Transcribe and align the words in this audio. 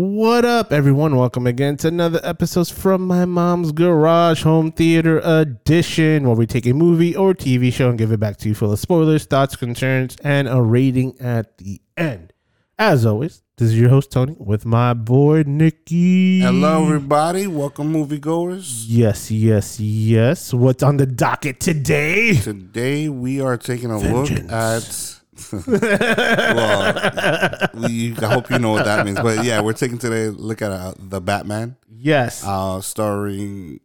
What 0.00 0.44
up, 0.44 0.72
everyone? 0.72 1.16
Welcome 1.16 1.48
again 1.48 1.76
to 1.78 1.88
another 1.88 2.20
episode 2.22 2.68
from 2.68 3.04
my 3.04 3.24
mom's 3.24 3.72
garage 3.72 4.44
home 4.44 4.70
theater 4.70 5.18
edition, 5.24 6.24
where 6.24 6.36
we 6.36 6.46
take 6.46 6.66
a 6.66 6.72
movie 6.72 7.16
or 7.16 7.34
TV 7.34 7.72
show 7.72 7.88
and 7.88 7.98
give 7.98 8.12
it 8.12 8.20
back 8.20 8.36
to 8.36 8.48
you 8.48 8.54
full 8.54 8.70
of 8.70 8.78
spoilers, 8.78 9.24
thoughts, 9.26 9.56
concerns, 9.56 10.16
and 10.22 10.46
a 10.46 10.62
rating 10.62 11.20
at 11.20 11.58
the 11.58 11.80
end. 11.96 12.32
As 12.78 13.04
always, 13.04 13.42
this 13.56 13.70
is 13.70 13.80
your 13.80 13.88
host 13.88 14.12
Tony 14.12 14.36
with 14.38 14.64
my 14.64 14.94
boy 14.94 15.42
Nikki. 15.44 16.42
Hello, 16.42 16.84
everybody. 16.84 17.48
Welcome, 17.48 17.92
moviegoers. 17.92 18.84
Yes, 18.86 19.32
yes, 19.32 19.80
yes. 19.80 20.54
What's 20.54 20.84
on 20.84 20.98
the 20.98 21.06
docket 21.06 21.58
today? 21.58 22.36
Today 22.36 23.08
we 23.08 23.40
are 23.40 23.56
taking 23.56 23.90
a 23.90 23.98
Vengeance. 23.98 24.42
look 24.42 24.52
at. 24.52 25.17
Well, 25.52 27.68
we, 27.74 28.14
I 28.16 28.26
hope 28.32 28.50
you 28.50 28.58
know 28.58 28.70
what 28.72 28.84
that 28.84 29.04
means, 29.04 29.20
but 29.20 29.44
yeah, 29.44 29.60
we're 29.60 29.72
taking 29.72 29.98
today 29.98 30.26
a 30.26 30.30
look 30.30 30.62
at 30.62 30.70
uh, 30.70 30.94
the 30.98 31.20
Batman, 31.20 31.76
Yes, 31.90 32.44
uh, 32.44 32.80
starring. 32.80 33.80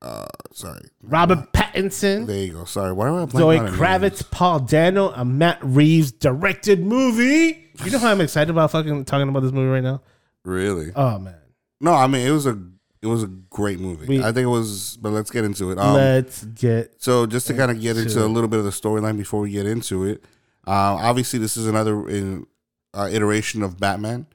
Uh, 0.00 0.26
sorry, 0.52 0.80
Robert 1.04 1.52
Pattinson, 1.52 2.26
there 2.26 2.44
you 2.44 2.52
go. 2.54 2.64
Sorry, 2.64 2.92
why 2.92 3.08
am 3.08 3.14
I 3.14 3.26
Zoe 3.28 3.58
Kravitz? 3.58 4.28
Paul 4.28 4.58
Dano, 4.60 5.10
a 5.12 5.24
Matt 5.24 5.58
Reeves 5.62 6.10
directed 6.10 6.84
movie. 6.84 7.68
You 7.84 7.90
know 7.92 7.98
how 8.00 8.10
I'm 8.10 8.20
excited 8.20 8.50
about 8.50 8.72
fucking 8.72 9.04
talking 9.04 9.28
about 9.28 9.40
this 9.44 9.52
movie 9.52 9.68
right 9.70 9.82
now? 9.82 10.02
Really? 10.44 10.90
Oh 10.96 11.20
man. 11.20 11.36
No, 11.80 11.92
I 11.94 12.08
mean 12.08 12.26
it 12.26 12.32
was 12.32 12.46
a 12.46 12.58
it 13.00 13.06
was 13.06 13.22
a 13.22 13.28
great 13.28 13.78
movie. 13.78 14.06
We- 14.06 14.18
I 14.24 14.32
think 14.32 14.44
it 14.44 14.48
was, 14.48 14.96
but 15.00 15.10
let's 15.10 15.30
get 15.30 15.44
into 15.44 15.70
it. 15.70 15.78
Um, 15.78 15.94
Let's 15.94 16.42
get 16.44 17.00
So 17.00 17.26
just 17.26 17.46
to 17.46 17.54
kind 17.54 17.70
of 17.70 17.80
get 17.80 17.96
into 17.96 18.10
into 18.10 18.24
a 18.24 18.26
little 18.26 18.48
bit 18.48 18.58
of 18.58 18.64
the 18.64 18.70
storyline 18.72 19.16
before 19.16 19.40
we 19.40 19.52
get 19.52 19.66
into 19.66 20.04
it, 20.04 20.24
uh, 20.66 20.96
obviously 21.00 21.38
this 21.38 21.56
is 21.56 21.66
another 21.66 22.08
in, 22.08 22.46
uh, 22.94 23.08
iteration 23.10 23.62
of 23.62 23.78
Batman, 23.78 24.26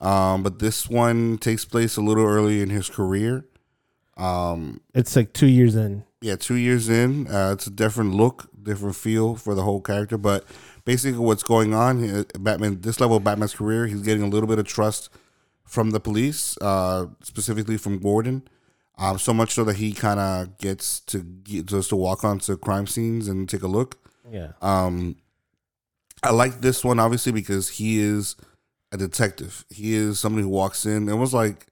um, 0.00 0.42
but 0.42 0.58
this 0.58 0.88
one 0.88 1.38
takes 1.38 1.64
place 1.64 1.96
a 1.96 2.00
little 2.00 2.24
early 2.26 2.60
in 2.60 2.70
his 2.70 2.88
career. 2.88 3.46
Um, 4.16 4.80
it's 4.94 5.16
like 5.16 5.32
two 5.32 5.46
years 5.46 5.74
in. 5.74 6.04
yeah, 6.20 6.36
two 6.36 6.56
years 6.56 6.88
in, 6.88 7.26
uh, 7.28 7.52
it's 7.52 7.66
a 7.66 7.70
different 7.70 8.14
look, 8.14 8.48
different 8.62 8.94
feel 8.96 9.36
for 9.36 9.54
the 9.54 9.62
whole 9.62 9.80
character. 9.80 10.18
But 10.18 10.44
basically, 10.84 11.18
what's 11.18 11.42
going 11.42 11.74
on, 11.74 12.26
Batman, 12.38 12.80
this 12.82 13.00
level 13.00 13.16
of 13.16 13.24
Batman's 13.24 13.54
career, 13.54 13.86
he's 13.86 14.02
getting 14.02 14.22
a 14.22 14.28
little 14.28 14.48
bit 14.48 14.58
of 14.58 14.66
trust 14.66 15.08
from 15.64 15.90
the 15.90 16.00
police, 16.00 16.56
uh, 16.60 17.06
specifically 17.22 17.78
from 17.78 17.98
Gordon. 17.98 18.42
Um, 18.98 19.18
so 19.18 19.32
much 19.32 19.54
so 19.54 19.64
that 19.64 19.76
he 19.76 19.94
kind 19.94 20.20
of 20.20 20.58
gets 20.58 21.00
to 21.00 21.20
get 21.22 21.66
just 21.66 21.88
to 21.88 21.96
walk 21.96 22.22
onto 22.24 22.56
crime 22.58 22.86
scenes 22.86 23.26
and 23.26 23.48
take 23.48 23.62
a 23.62 23.66
look. 23.66 23.98
Yeah. 24.30 24.52
Um, 24.60 25.16
I 26.22 26.30
like 26.30 26.60
this 26.60 26.84
one 26.84 26.98
obviously 27.00 27.32
because 27.32 27.68
he 27.68 27.98
is 28.00 28.36
a 28.92 28.96
detective. 28.96 29.64
He 29.70 29.94
is 29.94 30.20
somebody 30.20 30.42
who 30.42 30.48
walks 30.48 30.86
in. 30.86 31.08
It 31.08 31.14
was 31.16 31.34
like 31.34 31.66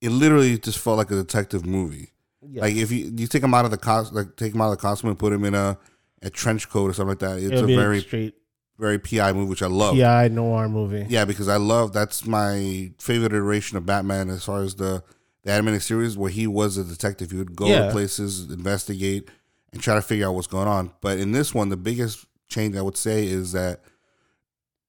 it 0.00 0.10
literally 0.10 0.58
just 0.58 0.78
felt 0.78 0.98
like 0.98 1.10
a 1.10 1.14
detective 1.16 1.66
movie. 1.66 2.12
Like 2.42 2.74
if 2.74 2.90
you 2.90 3.12
you 3.16 3.26
take 3.26 3.42
him 3.42 3.52
out 3.54 3.64
of 3.64 3.70
the 3.70 3.76
cost, 3.78 4.12
like 4.14 4.36
take 4.36 4.54
him 4.54 4.60
out 4.60 4.72
of 4.72 4.78
the 4.78 4.82
costume 4.82 5.10
and 5.10 5.18
put 5.18 5.32
him 5.32 5.44
in 5.44 5.54
a 5.54 5.78
a 6.22 6.30
trench 6.30 6.68
coat 6.68 6.90
or 6.90 6.92
something 6.94 7.10
like 7.10 7.18
that. 7.20 7.38
It's 7.38 7.52
It'll 7.52 7.70
a 7.70 7.76
very 7.76 8.00
straight 8.00 8.34
very 8.78 8.98
PI 8.98 9.32
movie, 9.34 9.48
which 9.50 9.62
I 9.62 9.66
love. 9.66 9.94
PI 9.94 10.28
noir 10.28 10.68
movie. 10.68 11.04
Yeah, 11.08 11.26
because 11.26 11.48
I 11.48 11.56
love 11.56 11.92
that's 11.92 12.26
my 12.26 12.92
favorite 12.98 13.32
iteration 13.32 13.76
of 13.76 13.84
Batman 13.84 14.30
as 14.30 14.44
far 14.44 14.62
as 14.62 14.74
the 14.76 15.02
the 15.42 15.52
animated 15.52 15.82
series 15.82 16.16
where 16.16 16.30
he 16.30 16.46
was 16.46 16.76
a 16.78 16.84
detective. 16.84 17.30
He 17.30 17.36
would 17.38 17.56
go 17.56 17.66
Yeah. 17.66 17.86
to 17.86 17.92
places, 17.92 18.50
investigate, 18.50 19.28
and 19.72 19.82
try 19.82 19.94
to 19.94 20.02
figure 20.02 20.26
out 20.26 20.34
what's 20.34 20.46
going 20.46 20.68
on. 20.68 20.92
But 21.00 21.18
in 21.18 21.32
this 21.32 21.54
one, 21.54 21.68
the 21.68 21.76
biggest 21.76 22.24
change 22.50 22.76
I 22.76 22.82
would 22.82 22.96
say 22.96 23.26
is 23.26 23.52
that, 23.52 23.80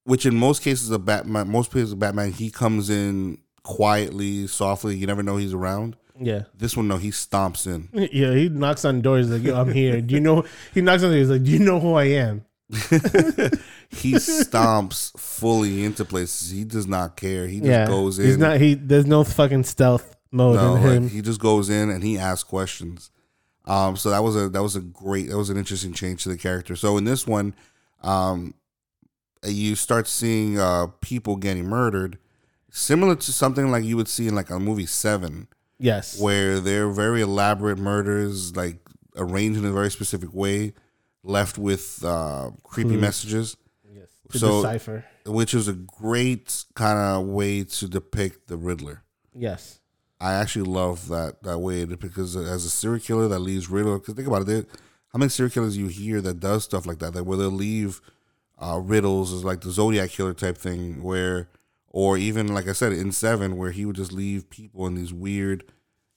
which 0.04 0.26
in 0.26 0.36
most 0.36 0.62
cases 0.62 0.90
of 0.90 1.06
Batman, 1.06 1.50
most 1.50 1.72
cases 1.72 1.94
of 1.94 2.00
Batman, 2.00 2.31
he 2.31 2.50
comes 2.50 2.90
in 2.90 3.38
quietly, 3.63 4.47
softly. 4.47 4.96
You 4.96 5.08
never 5.08 5.24
know 5.24 5.38
he's 5.38 5.53
around. 5.53 5.96
Yeah. 6.19 6.44
This 6.56 6.75
one, 6.75 6.88
no, 6.88 6.97
he 6.97 7.09
stomps 7.12 7.66
in. 7.68 7.90
Yeah. 8.12 8.34
He 8.34 8.50
knocks 8.50 8.86
on 8.86 9.02
doors 9.02 9.30
like, 9.30 9.44
Yo, 9.44 9.56
I'm 9.59 9.72
here. 9.72 10.02
Do 10.02 10.13
you 10.13 10.19
know? 10.19 10.46
He 10.74 10.81
knocks 10.81 11.03
on 11.03 11.12
doors 11.12 11.30
like, 11.30 11.44
Do 11.44 11.52
you 11.52 11.59
know 11.59 11.80
who 11.80 11.94
I 11.94 12.06
am? 12.06 12.46
he 13.90 14.13
stomps 14.13 15.18
fully 15.19 15.84
into 15.84 16.06
places. 16.06 16.52
He 16.52 16.63
does 16.63 16.88
not 16.88 17.18
care. 17.18 17.47
He 17.47 17.57
just 17.57 17.69
yeah. 17.69 17.88
goes 17.88 18.18
in. 18.18 18.25
He's 18.25 18.38
not. 18.38 18.62
He. 18.62 18.75
There's 18.75 19.06
no 19.06 19.24
fucking 19.24 19.63
stealth 19.66 20.16
mode 20.31 20.56
No, 20.56 20.75
in 20.75 20.84
like, 20.84 20.91
him. 20.94 21.09
he 21.09 21.22
just 21.22 21.40
goes 21.41 21.69
in 21.69 21.90
and 21.90 22.03
he 22.03 22.18
asks 22.18 22.44
questions. 22.44 23.12
Um, 23.66 23.96
so 23.96 24.10
that 24.10 24.24
was 24.24 24.36
a 24.36 24.50
that 24.50 24.62
was 24.62 24.76
a 24.76 24.82
great 24.82 25.30
that 25.30 25.38
was 25.38 25.50
an 25.50 25.58
interesting 25.58 25.94
change 25.94 26.24
to 26.24 26.30
the 26.30 26.38
character. 26.38 26.76
So 26.76 26.98
in 26.98 27.04
this 27.04 27.28
one, 27.28 27.54
um, 28.02 28.54
you 29.46 29.76
start 29.76 30.08
seeing 30.08 30.60
uh, 30.60 30.88
people 31.02 31.36
getting 31.36 31.66
murdered, 31.66 32.18
similar 32.70 33.16
to 33.16 33.32
something 33.34 33.70
like 33.72 33.84
you 33.84 33.98
would 33.98 34.08
see 34.08 34.28
in 34.28 34.36
like 34.36 34.50
a 34.50 34.60
movie 34.60 34.86
Seven, 34.86 35.48
yes. 35.80 36.20
where 36.20 36.60
they're 36.60 36.90
very 36.90 37.22
elaborate 37.22 37.78
murders, 37.78 38.56
like 38.56 38.78
arranged 39.16 39.60
in 39.60 39.66
a 39.66 39.72
very 39.72 39.92
specific 39.92 40.34
way, 40.34 40.74
left 41.24 41.58
with 41.58 42.04
uh, 42.04 42.52
creepy 42.64 42.90
Clues. 42.92 43.02
messages, 43.02 43.58
yes. 43.94 44.08
To 44.32 44.40
so- 44.40 44.62
decipher. 44.64 45.06
which 45.26 45.54
is 45.54 45.68
a 45.68 45.74
great 45.74 46.64
kind 46.76 46.98
of 46.98 47.28
way 47.28 47.64
to 47.64 47.88
depict 47.88 48.48
the 48.48 48.58
Riddler. 48.58 49.04
Yes. 49.36 49.80
I 50.22 50.34
actually 50.34 50.70
love 50.70 51.08
that 51.09 51.42
that 51.44 51.59
way 51.59 51.84
because 51.86 52.36
as 52.36 52.64
a 52.66 52.70
serial 52.70 53.00
killer 53.02 53.28
that 53.28 53.40
leaves 53.40 53.70
riddle. 53.70 53.98
Because 53.98 54.14
think 54.14 54.28
about 54.28 54.44
it, 54.44 54.46
there- 54.48 54.66
how 55.14 55.18
many 55.18 55.30
serial 55.30 55.52
killers 55.52 55.76
you 55.76 55.88
hear 55.88 56.22
that 56.22 56.40
does 56.40 56.64
stuff 56.64 56.86
like 56.86 57.00
that, 57.00 57.14
that 57.14 57.26
where 57.26 57.38
they'll 57.38 57.50
leave 57.50 58.00
uh, 58.60 58.80
riddles 58.81 59.34
is 59.34 59.44
like 59.44 59.60
the 59.62 59.72
Zodiac 59.72 60.10
killer 60.12 60.34
type 60.34 60.58
thing, 60.58 61.04
where 61.04 61.50
or 61.90 62.18
even 62.18 62.54
like 62.54 62.70
I 62.70 62.72
said 62.74 62.94
in 62.94 63.12
Seven, 63.12 63.58
where 63.58 63.72
he 63.72 63.84
would 63.86 63.98
just 63.98 64.14
leave 64.14 64.50
people 64.50 64.88
in 64.88 64.96
these 64.96 65.12
weird, 65.12 65.66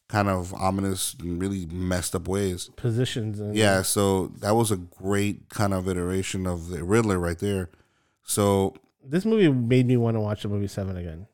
kind 0.09 0.29
of 0.29 0.55
ominous 0.55 1.17
and 1.19 1.41
really 1.41 1.67
messed 1.67 2.15
up 2.15 2.29
ways. 2.29 2.71
Positions. 2.77 3.41
And 3.41 3.57
Yeah, 3.57 3.83
so 3.83 4.29
that 4.39 4.55
was 4.55 4.71
a 4.71 4.77
great 4.77 5.49
kind 5.49 5.75
of 5.75 5.89
iteration 5.89 6.47
of 6.47 6.69
the 6.69 6.85
Riddler 6.85 7.19
right 7.19 7.39
there. 7.39 7.71
So 8.23 8.75
This 9.05 9.25
movie 9.25 9.49
made 9.51 9.87
me 9.87 9.97
want 9.97 10.15
to 10.17 10.21
watch 10.21 10.43
the 10.43 10.49
movie 10.49 10.69
Seven 10.69 10.97
again. 10.97 11.27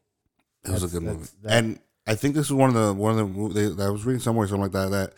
It 0.65 0.71
was 0.71 0.85
a 0.85 0.89
good 0.89 1.03
movie, 1.03 1.29
that- 1.43 1.53
and 1.53 1.79
I 2.11 2.15
think 2.17 2.35
this 2.35 2.47
is 2.47 2.53
one 2.53 2.69
of 2.69 2.75
the 2.75 2.93
one 2.93 3.19
of 3.19 3.35
the 3.35 3.49
they, 3.69 3.75
that 3.75 3.87
I 3.87 3.91
was 3.91 4.05
reading 4.05 4.21
somewhere 4.21 4.47
something 4.47 4.63
like 4.63 4.73
that 4.73 4.91
that 4.91 5.13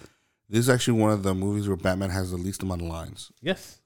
this 0.49 0.59
is 0.61 0.69
actually 0.69 1.01
one 1.01 1.11
of 1.13 1.23
the 1.23 1.35
movies 1.35 1.67
where 1.67 1.77
Batman 1.77 2.11
has 2.11 2.31
the 2.31 2.37
least 2.37 2.63
amount 2.63 2.83
of 2.83 2.89
lines. 2.89 3.33
Yes. 3.41 3.81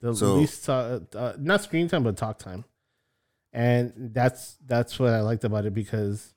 The 0.00 0.14
So- 0.14 0.36
least 0.36 0.68
uh, 0.68 1.00
uh, 1.16 1.32
not 1.38 1.62
screen 1.62 1.88
time 1.88 2.04
but 2.04 2.16
talk 2.16 2.38
time. 2.38 2.64
And 3.52 3.92
that's 4.14 4.56
that's 4.64 4.98
what 5.00 5.10
I 5.12 5.20
liked 5.22 5.42
about 5.42 5.64
it 5.66 5.74
because 5.74 6.34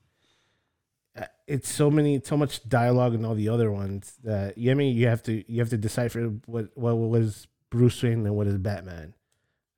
uh, 1.16 1.24
it's 1.46 1.70
so 1.70 1.90
many 1.90 2.20
so 2.24 2.36
much 2.36 2.66
dialogue 2.68 3.14
in 3.14 3.24
all 3.24 3.34
the 3.34 3.48
other 3.50 3.70
ones 3.70 4.14
that 4.24 4.56
you 4.58 4.70
I 4.70 4.74
mean 4.74 4.96
you 4.96 5.06
have 5.06 5.22
to 5.24 5.44
you 5.52 5.60
have 5.60 5.68
to 5.70 5.76
decipher 5.76 6.22
what 6.46 6.70
what 6.74 6.96
was 6.96 7.46
Bruce 7.70 8.02
Wayne 8.02 8.26
and 8.26 8.34
what 8.34 8.46
is 8.48 8.58
Batman. 8.58 9.14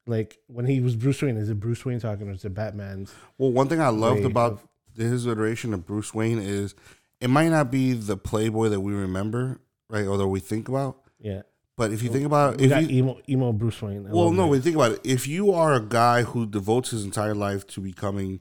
Like 0.07 0.39
when 0.47 0.65
he 0.67 0.81
was 0.81 0.97
Bruce 0.97 1.21
Wayne, 1.23 1.37
is 1.37 1.49
it 1.51 1.59
Bruce 1.61 1.85
Wayne 1.85 1.99
talking 2.01 2.29
or 2.29 2.33
is 2.33 2.45
it 2.45 2.55
Batman's? 2.55 3.13
Well, 3.37 3.51
one 3.53 3.69
thing 3.69 3.81
I 3.81 3.89
loved 3.89 4.25
about 4.25 4.53
of- 4.53 4.69
his 4.97 5.27
iteration 5.27 5.75
of 5.75 5.87
Bruce 5.87 6.15
Wayne 6.15 6.39
is 6.39 6.75
it 7.21 7.29
might 7.29 7.49
not 7.49 7.71
be 7.71 7.93
the 7.93 8.17
Playboy 8.17 8.69
that 8.69 8.81
we 8.81 8.93
remember, 8.93 9.61
right, 9.89 10.07
or 10.07 10.17
that 10.19 10.29
we 10.29 10.41
think 10.41 10.69
about. 10.69 10.99
Yeah, 11.19 11.43
But 11.77 11.91
if 11.93 12.03
you 12.03 12.11
think 12.11 12.27
about 12.27 12.59
we 12.59 12.71
if 12.71 12.91
you, 12.91 12.99
emo 12.99 13.21
emo 13.29 13.53
Bruce 13.53 13.81
Wayne. 13.83 14.07
I 14.07 14.11
well, 14.11 14.31
no, 14.31 14.53
you 14.53 14.61
think 14.61 14.77
about 14.77 14.93
it, 14.93 15.01
if 15.05 15.27
you 15.27 15.53
are 15.53 15.75
a 15.75 15.81
guy 15.81 16.23
who 16.23 16.47
devotes 16.47 16.91
his 16.91 17.05
entire 17.05 17.35
life 17.35 17.67
to 17.69 17.81
becoming 17.81 18.41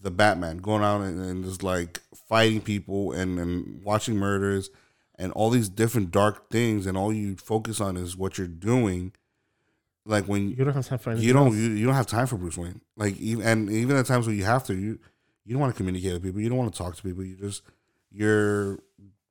the 0.00 0.10
Batman, 0.10 0.58
going 0.58 0.82
out 0.82 1.00
and, 1.00 1.20
and 1.20 1.44
just 1.44 1.62
like 1.62 2.00
fighting 2.28 2.60
people 2.60 3.12
and, 3.12 3.38
and 3.38 3.82
watching 3.84 4.16
murders 4.16 4.70
and 5.16 5.32
all 5.32 5.50
these 5.50 5.68
different 5.68 6.10
dark 6.10 6.50
things, 6.50 6.86
and 6.86 6.96
all 6.96 7.12
you 7.12 7.36
focus 7.36 7.80
on 7.80 7.96
is 7.96 8.16
what 8.16 8.38
you're 8.38 8.46
doing, 8.46 9.12
like 10.04 10.24
when 10.26 10.50
you 10.50 10.56
don't 10.64 10.74
have 10.74 10.86
time 10.86 10.98
for 10.98 11.14
you 11.14 11.32
don't 11.32 11.56
you, 11.56 11.70
you 11.70 11.86
don't 11.86 11.94
have 11.94 12.06
time 12.06 12.26
for 12.26 12.36
Bruce 12.36 12.56
Wayne. 12.58 12.80
Like 12.96 13.16
even 13.18 13.46
and 13.46 13.70
even 13.70 13.96
at 13.96 14.06
times 14.06 14.26
when 14.26 14.36
you 14.36 14.44
have 14.44 14.64
to, 14.66 14.74
you 14.74 14.98
you 15.44 15.52
don't 15.52 15.60
want 15.60 15.72
to 15.74 15.76
communicate 15.76 16.12
with 16.14 16.22
people. 16.22 16.40
You 16.40 16.48
don't 16.48 16.58
want 16.58 16.72
to 16.72 16.78
talk 16.78 16.96
to 16.96 17.02
people. 17.02 17.24
You 17.24 17.36
just 17.36 17.62
you're 18.10 18.78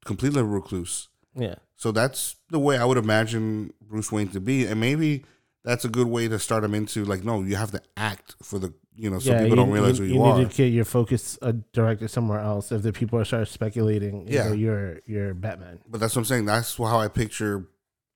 completely 0.06 0.42
recluse. 0.44 1.08
yeah. 1.36 1.56
So 1.76 1.92
that's 1.92 2.36
the 2.52 2.60
way 2.60 2.78
I 2.78 2.86
would 2.86 2.98
imagine 3.00 3.74
Bruce 3.82 4.12
Wayne 4.12 4.28
to 4.30 4.40
be, 4.40 4.66
and 4.68 4.80
maybe 4.80 5.24
that's 5.64 5.84
a 5.86 5.90
good 5.90 6.08
way 6.08 6.28
to 6.28 6.38
start 6.38 6.64
him 6.64 6.76
into 6.76 7.06
like, 7.06 7.24
no, 7.24 7.42
you 7.42 7.56
have 7.56 7.72
to 7.72 7.82
act 7.98 8.36
for 8.44 8.60
the 8.60 8.74
you 8.94 9.10
know, 9.10 9.20
so 9.20 9.32
people 9.34 9.48
you, 9.50 9.56
don't 9.56 9.72
realize 9.72 9.98
you, 9.98 10.06
who 10.06 10.12
you, 10.12 10.16
you 10.20 10.24
are. 10.24 10.38
You 10.38 10.44
need 10.44 10.52
to 10.52 10.58
get 10.58 10.66
your 10.74 10.86
focus 10.86 11.40
uh, 11.42 11.54
directed 11.72 12.10
somewhere 12.10 12.40
else. 12.40 12.72
If 12.72 12.84
the 12.84 12.92
people 12.92 13.18
are 13.20 13.26
start 13.26 13.48
speculating, 13.48 14.28
you 14.28 14.36
Yeah. 14.36 14.48
know, 14.48 14.52
you're 14.54 15.00
you're 15.06 15.34
Batman. 15.34 15.80
But 15.88 16.02
that's 16.02 16.16
what 16.16 16.22
I'm 16.22 16.26
saying. 16.26 16.46
That's 16.46 16.76
how 16.78 17.00
I 17.00 17.08
picture 17.08 17.66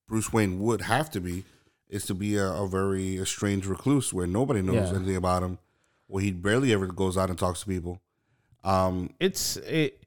Bruce 0.08 0.32
Wayne 0.34 0.60
would 0.60 0.82
have 0.82 1.10
to 1.12 1.22
be, 1.22 1.46
is 1.90 2.06
to 2.08 2.14
be 2.14 2.36
a, 2.36 2.46
a 2.52 2.68
very 2.68 3.18
a 3.18 3.26
strange 3.26 3.66
recluse 3.66 4.14
where 4.14 4.28
nobody 4.28 4.62
knows 4.62 4.92
Yeah. 4.92 4.98
anything 4.98 5.16
about 5.16 5.42
him, 5.44 5.58
where 6.08 6.24
he 6.24 6.32
barely 6.32 6.74
ever 6.74 6.88
goes 6.88 7.18
out 7.18 7.30
and 7.30 7.38
talks 7.38 7.62
to 7.62 7.66
people. 7.66 8.02
Um, 8.64 9.12
It's 9.20 9.58
it, 9.58 10.04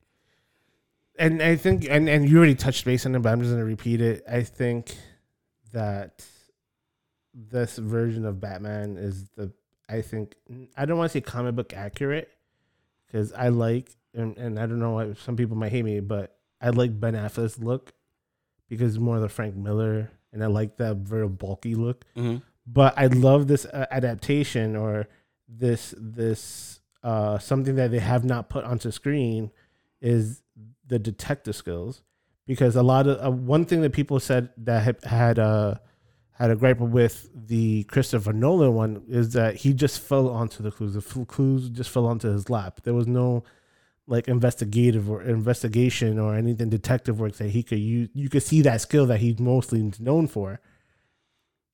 and 1.19 1.43
I 1.43 1.57
think 1.57 1.87
and 1.89 2.09
and 2.09 2.29
you 2.29 2.39
already 2.39 2.55
touched 2.55 2.85
base 2.85 3.07
on 3.07 3.15
it, 3.15 3.21
but 3.21 3.31
I'm 3.33 3.41
just 3.41 3.53
gonna 3.53 3.65
repeat 3.65 4.01
it. 4.01 4.25
I 4.31 4.43
think 4.43 4.95
that 5.73 6.25
this 7.35 7.79
version 7.79 8.25
of 8.25 8.41
Batman 8.41 8.97
is 8.97 9.29
the 9.37 9.53
I 9.89 10.03
think 10.03 10.35
I 10.77 10.85
don't 10.85 10.99
want 10.99 11.11
to 11.13 11.17
say 11.17 11.21
comic 11.21 11.55
book 11.55 11.73
accurate 11.73 12.31
because 13.07 13.33
I 13.33 13.49
like 13.49 13.91
and, 14.15 14.37
and 14.37 14.59
I 14.59 14.67
don't 14.67 14.81
know 14.81 14.93
why 14.93 15.15
some 15.15 15.37
people 15.37 15.57
might 15.57 15.73
hate 15.73 15.85
me, 15.85 16.01
but 16.01 16.37
I 16.61 16.71
like 16.71 16.99
Ben 16.99 17.15
Affleck's 17.15 17.59
look 17.59 17.93
because 18.69 18.95
it's 18.95 19.01
more 19.01 19.17
of 19.17 19.23
the 19.23 19.29
Frank 19.29 19.57
Miller, 19.57 20.11
and 20.33 20.43
I 20.43 20.47
like 20.47 20.77
that 20.79 20.97
very 20.97 21.29
bulky 21.29 21.75
look. 21.75 22.05
Mm-hmm. 22.17 22.39
But 22.67 22.95
I 22.99 23.07
love 23.07 23.47
this 23.47 23.65
uh, 23.65 23.87
adaptation 23.91 24.77
or 24.77 25.09
this 25.49 25.95
this 25.97 26.81
uh, 27.03 27.39
something 27.39 27.77
that 27.77 27.91
they 27.91 28.01
have 28.01 28.25
not 28.25 28.49
put 28.49 28.65
onto 28.65 28.91
screen 28.91 29.51
is 30.01 30.43
the 30.87 30.99
detective 30.99 31.57
skills 31.57 32.03
because 32.47 32.77
a 32.77 32.83
lot 32.83 33.07
of 33.07 33.25
uh, 33.25 33.31
one 33.31 33.65
thing 33.65 33.83
that 33.83 33.93
people 33.93 34.21
said 34.21 34.51
that 34.57 34.83
had 34.83 35.05
had 35.05 35.39
uh, 35.39 35.75
had 36.33 36.51
a 36.51 36.57
gripe 36.57 36.79
with 36.81 37.29
the 37.35 37.85
Christopher 37.85 38.33
Nolan 38.33 38.75
one 38.75 39.03
is 39.09 39.33
that 39.33 39.57
he 39.57 39.75
just 39.75 40.01
fell 40.01 40.29
onto 40.29 40.63
the 40.63 40.71
clues. 40.71 40.95
The 40.95 41.25
clues 41.25 41.69
just 41.69 41.91
fell 41.91 42.07
onto 42.07 42.33
his 42.33 42.49
lap. 42.49 42.81
There 42.85 42.95
was 42.95 43.07
no 43.07 43.45
like 44.07 44.27
investigative 44.27 45.11
or 45.11 45.23
investigation 45.23 46.19
or 46.19 46.35
anything 46.35 46.71
detective 46.71 47.21
work 47.21 47.35
that 47.35 47.51
he 47.51 47.63
could 47.63 47.79
use. 47.79 48.09
You 48.15 48.29
could 48.29 48.43
see 48.43 48.63
that 48.63 48.81
skill 48.81 49.05
that 49.07 49.21
he's 49.21 49.39
mostly 49.39 49.93
known 49.99 50.27
for, 50.27 50.61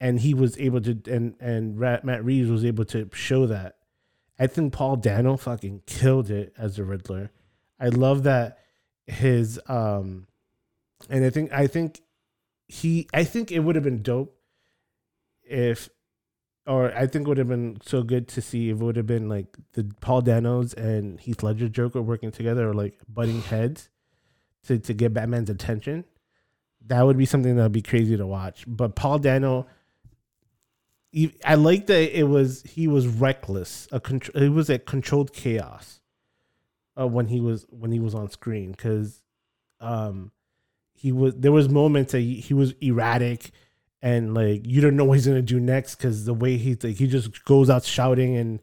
and 0.00 0.20
he 0.20 0.34
was 0.34 0.58
able 0.58 0.80
to. 0.82 0.98
And 1.06 1.34
and 1.40 1.78
Matt 1.78 2.24
Reeves 2.24 2.50
was 2.50 2.64
able 2.64 2.84
to 2.86 3.08
show 3.12 3.46
that. 3.46 3.76
I 4.38 4.46
think 4.46 4.72
Paul 4.72 4.96
Dano 4.96 5.36
fucking 5.36 5.82
killed 5.86 6.30
it 6.30 6.52
as 6.58 6.76
the 6.76 6.84
Riddler. 6.84 7.30
I 7.78 7.88
love 7.88 8.24
that 8.24 8.58
his 9.06 9.60
um, 9.66 10.26
and 11.08 11.24
I 11.24 11.30
think 11.30 11.52
I 11.52 11.66
think 11.66 12.00
he 12.68 13.08
I 13.12 13.24
think 13.24 13.52
it 13.52 13.60
would 13.60 13.74
have 13.74 13.84
been 13.84 14.02
dope 14.02 14.36
if 15.42 15.88
or 16.66 16.96
I 16.96 17.06
think 17.06 17.26
would 17.26 17.38
have 17.38 17.48
been 17.48 17.78
so 17.84 18.02
good 18.02 18.26
to 18.28 18.40
see 18.40 18.70
if 18.70 18.80
it 18.80 18.84
would 18.84 18.96
have 18.96 19.06
been 19.06 19.28
like 19.28 19.56
the 19.72 19.84
Paul 20.00 20.22
Danos 20.22 20.74
and 20.74 21.20
Heath 21.20 21.42
Ledger 21.42 21.68
Joker 21.68 22.00
working 22.00 22.30
together 22.30 22.70
or 22.70 22.74
like 22.74 22.98
butting 23.06 23.42
heads 23.42 23.90
to, 24.66 24.78
to 24.78 24.94
get 24.94 25.12
Batman's 25.12 25.50
attention. 25.50 26.04
That 26.86 27.02
would 27.02 27.18
be 27.18 27.26
something 27.26 27.56
that 27.56 27.62
would 27.62 27.72
be 27.72 27.82
crazy 27.82 28.16
to 28.16 28.26
watch. 28.26 28.64
But 28.66 28.94
Paul 28.94 29.18
Dano, 29.18 29.66
I 31.44 31.54
like 31.54 31.86
that 31.86 32.18
it 32.18 32.24
was 32.24 32.62
he 32.62 32.88
was 32.88 33.06
reckless. 33.06 33.88
A 33.92 34.00
it 34.34 34.50
was 34.50 34.68
a 34.70 34.78
controlled 34.78 35.32
chaos 35.32 36.00
uh, 36.98 37.06
when 37.06 37.28
he 37.28 37.40
was 37.40 37.66
when 37.70 37.92
he 37.92 38.00
was 38.00 38.14
on 38.14 38.30
screen 38.30 38.72
because 38.72 39.22
um 39.80 40.32
he 40.92 41.12
was 41.12 41.34
there 41.36 41.52
was 41.52 41.68
moments 41.68 42.12
that 42.12 42.20
he, 42.20 42.36
he 42.36 42.54
was 42.54 42.74
erratic 42.80 43.50
and 44.02 44.34
like 44.34 44.66
you 44.66 44.80
don't 44.80 44.96
know 44.96 45.04
what 45.04 45.14
he's 45.14 45.26
gonna 45.26 45.42
do 45.42 45.60
next 45.60 45.96
because 45.96 46.24
the 46.24 46.34
way 46.34 46.56
he 46.56 46.76
like 46.82 46.96
he 46.96 47.06
just 47.06 47.44
goes 47.44 47.70
out 47.70 47.84
shouting 47.84 48.36
and 48.36 48.60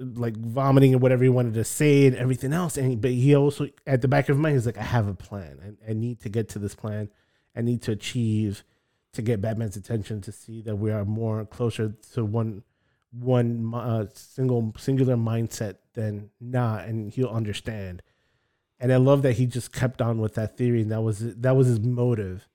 like 0.00 0.36
vomiting 0.36 0.92
and 0.92 1.02
whatever 1.02 1.22
he 1.22 1.28
wanted 1.28 1.54
to 1.54 1.64
say 1.64 2.06
and 2.06 2.16
everything 2.16 2.52
else. 2.52 2.76
And 2.76 3.00
but 3.00 3.10
he 3.10 3.34
also 3.34 3.68
at 3.86 4.00
the 4.00 4.08
back 4.08 4.28
of 4.28 4.36
his 4.36 4.42
mind 4.42 4.54
he's 4.54 4.66
like, 4.66 4.78
I 4.78 4.82
have 4.82 5.08
a 5.08 5.14
plan. 5.14 5.76
I, 5.86 5.90
I 5.90 5.92
need 5.92 6.20
to 6.20 6.28
get 6.28 6.48
to 6.50 6.58
this 6.58 6.74
plan. 6.74 7.10
I 7.54 7.60
need 7.60 7.82
to 7.82 7.92
achieve 7.92 8.64
to 9.12 9.22
get 9.22 9.40
Batman's 9.40 9.76
attention 9.76 10.20
to 10.22 10.32
see 10.32 10.62
that 10.62 10.76
we 10.76 10.90
are 10.90 11.04
more 11.04 11.44
closer 11.44 11.94
to 12.12 12.24
one 12.24 12.62
one 13.12 13.72
uh, 13.74 14.06
single 14.14 14.72
singular 14.78 15.16
mindset 15.16 15.76
than 15.94 16.30
not, 16.40 16.84
and 16.84 17.12
he'll 17.12 17.28
understand. 17.28 18.02
And 18.78 18.92
I 18.92 18.96
love 18.96 19.22
that 19.22 19.34
he 19.34 19.46
just 19.46 19.72
kept 19.72 20.00
on 20.00 20.18
with 20.18 20.34
that 20.34 20.56
theory, 20.56 20.82
and 20.82 20.92
that 20.92 21.02
was 21.02 21.18
that 21.18 21.56
was 21.56 21.66
his 21.66 21.80
motive 21.80 22.48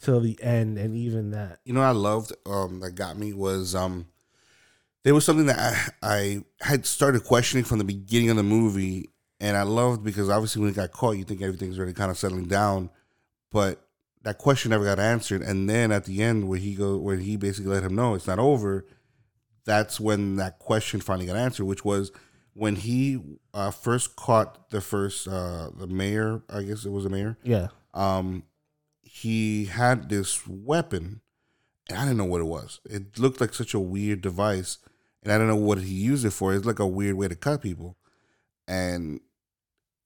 till 0.00 0.20
the 0.20 0.40
end, 0.42 0.78
and 0.78 0.96
even 0.96 1.30
that. 1.30 1.60
You 1.64 1.72
know, 1.72 1.80
I 1.80 1.90
loved 1.90 2.32
um, 2.46 2.80
that 2.80 2.92
got 2.92 3.18
me 3.18 3.32
was 3.32 3.74
um, 3.74 4.06
there 5.04 5.14
was 5.14 5.24
something 5.24 5.46
that 5.46 5.58
I, 6.02 6.16
I 6.16 6.44
had 6.60 6.86
started 6.86 7.24
questioning 7.24 7.64
from 7.64 7.78
the 7.78 7.84
beginning 7.84 8.30
of 8.30 8.36
the 8.36 8.42
movie, 8.42 9.10
and 9.40 9.56
I 9.56 9.62
loved 9.62 10.04
because 10.04 10.28
obviously 10.28 10.60
when 10.60 10.70
he 10.70 10.76
got 10.76 10.92
caught, 10.92 11.16
you 11.16 11.24
think 11.24 11.42
everything's 11.42 11.78
already 11.78 11.94
kind 11.94 12.10
of 12.10 12.18
settling 12.18 12.46
down, 12.46 12.90
but 13.50 13.87
that 14.28 14.36
question 14.36 14.72
never 14.72 14.84
got 14.84 14.98
answered. 14.98 15.40
And 15.40 15.70
then 15.70 15.90
at 15.90 16.04
the 16.04 16.22
end, 16.22 16.48
where 16.48 16.58
he 16.58 16.74
go, 16.74 16.98
where 16.98 17.16
he 17.16 17.36
basically 17.36 17.72
let 17.72 17.82
him 17.82 17.94
know 17.94 18.14
it's 18.14 18.26
not 18.26 18.38
over, 18.38 18.84
that's 19.64 19.98
when 19.98 20.36
that 20.36 20.58
question 20.58 21.00
finally 21.00 21.24
got 21.24 21.36
answered, 21.36 21.64
which 21.64 21.82
was 21.82 22.12
when 22.52 22.76
he 22.76 23.38
uh, 23.54 23.70
first 23.70 24.16
caught 24.16 24.68
the 24.68 24.82
first 24.82 25.26
uh, 25.26 25.70
the 25.74 25.86
mayor. 25.86 26.42
I 26.50 26.62
guess 26.62 26.84
it 26.84 26.90
was 26.90 27.04
the 27.04 27.10
mayor. 27.10 27.38
Yeah. 27.42 27.68
Um, 27.94 28.42
he 29.00 29.64
had 29.64 30.10
this 30.10 30.46
weapon, 30.46 31.22
and 31.88 31.98
I 31.98 32.02
didn't 32.02 32.18
know 32.18 32.26
what 32.26 32.42
it 32.42 32.48
was. 32.48 32.80
It 32.84 33.18
looked 33.18 33.40
like 33.40 33.54
such 33.54 33.72
a 33.72 33.80
weird 33.80 34.20
device, 34.20 34.76
and 35.22 35.32
I 35.32 35.38
don't 35.38 35.48
know 35.48 35.56
what 35.56 35.78
he 35.78 35.94
used 35.94 36.26
it 36.26 36.32
for. 36.32 36.52
It's 36.52 36.66
like 36.66 36.80
a 36.80 36.86
weird 36.86 37.14
way 37.14 37.28
to 37.28 37.34
cut 37.34 37.62
people. 37.62 37.96
And 38.66 39.20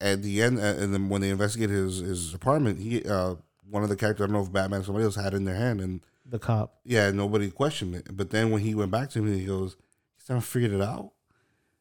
at 0.01 0.23
the 0.23 0.41
end, 0.43 0.61
uh, 0.61 0.77
and 0.79 0.95
then 0.95 1.09
when 1.09 1.23
they 1.23 1.31
investigated 1.31 1.75
his 1.75 1.99
his 1.99 2.35
apartment, 2.35 2.79
he 2.79 3.03
uh, 3.03 3.35
one 3.73 3.83
of 3.83 3.89
the 3.89 3.97
characters, 3.97 4.25
I 4.25 4.27
don't 4.27 4.35
know 4.35 4.43
if 4.43 4.53
Batman 4.53 4.81
or 4.81 4.85
somebody 4.85 5.05
else 5.05 5.17
had 5.17 5.35
in 5.35 5.45
their 5.45 5.57
hand, 5.57 5.81
and 5.81 6.01
the 6.25 6.39
cop. 6.39 6.81
Yeah, 6.85 7.11
nobody 7.11 7.51
questioned 7.51 7.95
it. 7.95 8.09
But 8.17 8.31
then 8.31 8.51
when 8.51 8.63
he 8.63 8.75
went 8.75 8.91
back 8.91 9.11
to 9.11 9.19
him, 9.19 9.33
he 9.33 9.45
goes, 9.45 9.77
"He's 10.17 10.29
never 10.29 10.41
figured 10.41 10.73
it 10.73 10.83
out," 10.83 11.13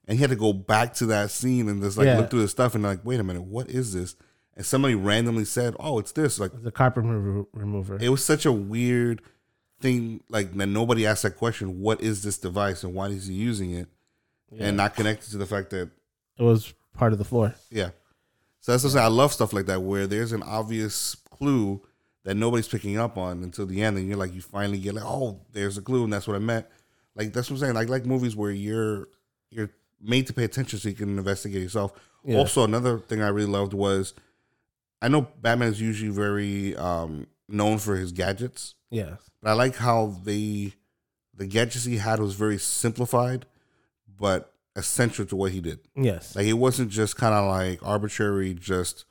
and 0.08 0.18
he 0.18 0.22
had 0.22 0.32
to 0.32 0.36
go 0.36 0.54
back 0.54 0.94
to 0.96 1.06
that 1.08 1.32
scene 1.32 1.70
and 1.70 1.82
just 1.82 1.98
like 1.98 2.08
yeah. 2.08 2.18
look 2.18 2.30
through 2.30 2.42
the 2.42 2.48
stuff 2.48 2.74
and 2.76 2.84
like, 2.84 3.02
wait 3.04 3.20
a 3.20 3.24
minute, 3.24 3.44
what 3.44 3.70
is 3.70 3.94
this? 3.94 4.16
and 4.56 4.66
somebody 4.66 4.96
randomly 4.96 5.46
said, 5.46 5.76
"Oh, 5.80 6.00
it's 6.00 6.12
this." 6.12 6.40
Like 6.40 6.52
the 6.62 6.72
carpet 6.72 7.04
remover. 7.04 7.98
It 8.00 8.10
was 8.10 8.24
such 8.24 8.46
a 8.46 8.52
weird 8.52 9.22
thing. 9.80 10.22
Like 10.30 10.54
that 10.54 10.68
nobody 10.68 11.08
asked 11.08 11.24
that 11.24 11.38
question. 11.38 11.82
What 11.82 12.02
is 12.02 12.24
this 12.24 12.38
device 12.38 12.84
and 12.84 12.94
why 12.94 13.08
is 13.08 13.28
he 13.28 13.34
using 13.34 13.72
it? 13.72 13.88
Yeah. 14.52 14.68
And 14.68 14.78
not 14.78 14.96
connected 14.96 15.32
to 15.32 15.38
the 15.38 15.46
fact 15.46 15.70
that 15.70 15.90
it 16.38 16.44
was 16.44 16.74
part 16.94 17.14
of 17.14 17.18
the 17.18 17.26
floor. 17.26 17.56
Yeah. 17.70 17.92
So 18.60 18.74
that's 18.74 18.84
what 18.84 18.96
I 18.98 19.08
love 19.08 19.34
stuff 19.34 19.54
like 19.54 19.66
that 19.68 19.82
where 19.82 20.06
there's 20.06 20.34
an 20.34 20.44
obvious 20.44 21.16
clue 21.42 21.82
that 22.24 22.36
nobody's 22.36 22.68
picking 22.68 22.98
up 22.98 23.18
on 23.18 23.44
until 23.44 23.66
the 23.66 23.82
end, 23.82 23.98
and 23.98 24.08
you're 24.08 24.18
like, 24.18 24.34
you 24.34 24.42
finally 24.42 24.78
get 24.78 24.94
like, 24.94 25.04
oh, 25.06 25.40
there's 25.54 25.78
a 25.78 25.82
clue, 25.82 26.04
and 26.04 26.14
that's 26.14 26.28
what 26.28 26.36
I 26.36 26.40
meant. 26.40 26.68
Like 27.16 27.34
that's 27.34 27.50
what 27.50 27.56
I'm 27.58 27.62
saying. 27.62 27.74
Like 27.74 27.90
like 27.90 28.06
movies 28.06 28.36
where 28.36 28.52
you're 28.52 29.08
you're 29.50 29.70
made 30.00 30.28
to 30.28 30.34
pay 30.34 30.44
attention 30.44 30.80
so 30.80 30.90
you 30.90 30.96
can 30.96 31.18
investigate 31.18 31.62
yourself. 31.62 31.92
Yeah. 32.24 32.38
Also, 32.38 32.64
another 32.64 33.00
thing 33.00 33.22
I 33.22 33.30
really 33.30 33.50
loved 33.52 33.74
was 33.74 34.14
I 35.02 35.08
know 35.08 35.28
Batman 35.42 35.70
is 35.70 35.82
usually 35.82 36.12
very 36.12 36.76
um, 36.76 37.28
known 37.50 37.80
for 37.80 37.96
his 37.98 38.12
gadgets. 38.12 38.76
Yes, 38.90 39.18
But 39.42 39.52
I 39.52 39.54
like 39.54 39.76
how 39.78 40.18
they 40.24 40.74
the 41.34 41.48
gadgets 41.48 41.86
he 41.86 41.98
had 41.98 42.20
was 42.20 42.36
very 42.36 42.58
simplified, 42.60 43.46
but 44.20 44.54
essential 44.76 45.26
to 45.26 45.36
what 45.36 45.52
he 45.52 45.60
did. 45.60 45.80
Yes. 45.96 46.36
Like 46.36 46.46
it 46.46 46.54
wasn't 46.54 46.92
just 46.92 47.18
kind 47.18 47.34
of 47.34 47.48
like 47.48 47.80
arbitrary, 47.84 48.54
just 48.54 49.06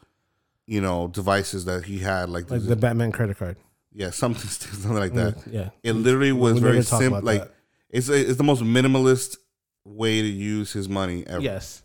you 0.71 0.81
know 0.81 1.09
devices 1.09 1.65
that 1.67 1.85
he 1.85 1.99
had, 1.99 2.29
like, 2.31 2.51
like 2.51 2.65
the 2.65 2.77
Batman 2.77 3.13
credit 3.13 3.39
card. 3.39 3.57
Yeah, 3.93 4.11
something 4.11 4.49
something 4.49 4.95
like 4.95 5.15
that. 5.15 5.43
Yeah. 5.51 5.71
It 5.83 5.93
literally 5.95 6.33
was 6.33 6.55
we 6.55 6.61
very 6.61 6.83
simple. 6.83 7.21
Like 7.23 7.43
that. 7.43 7.55
it's 7.91 8.09
it's 8.09 8.37
the 8.37 8.45
most 8.45 8.63
minimalist 8.63 9.37
way 9.85 10.23
to 10.23 10.29
use 10.29 10.73
his 10.73 10.89
money 10.89 11.27
ever. 11.27 11.43
Yes 11.43 11.83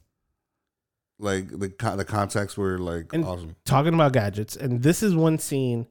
like 1.19 1.47
the 1.47 1.73
the 1.95 2.05
context 2.05 2.57
were 2.57 2.77
like 2.77 3.13
and 3.13 3.25
awesome. 3.25 3.55
Talking 3.65 3.93
about 3.93 4.13
gadgets, 4.13 4.55
and 4.55 4.81
this 4.81 5.01
is 5.01 5.15
one 5.15 5.39
scene 5.39 5.87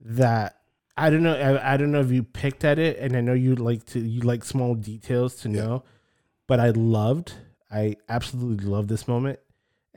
that 0.00 0.56
I 0.96 1.10
don't 1.10 1.22
know. 1.22 1.34
I, 1.34 1.74
I, 1.74 1.76
don't 1.76 1.92
know 1.92 2.00
if 2.00 2.10
you 2.10 2.22
picked 2.22 2.64
at 2.64 2.78
it, 2.78 2.98
and 2.98 3.16
I 3.16 3.20
know 3.20 3.34
you 3.34 3.54
like 3.54 3.84
to 3.86 4.00
you 4.00 4.20
like 4.22 4.44
small 4.44 4.74
details 4.74 5.36
to 5.36 5.50
yeah. 5.50 5.64
know, 5.64 5.84
but 6.46 6.60
I 6.60 6.70
loved. 6.70 7.34
I 7.70 7.96
absolutely 8.08 8.66
love 8.66 8.88
this 8.88 9.06
moment, 9.06 9.38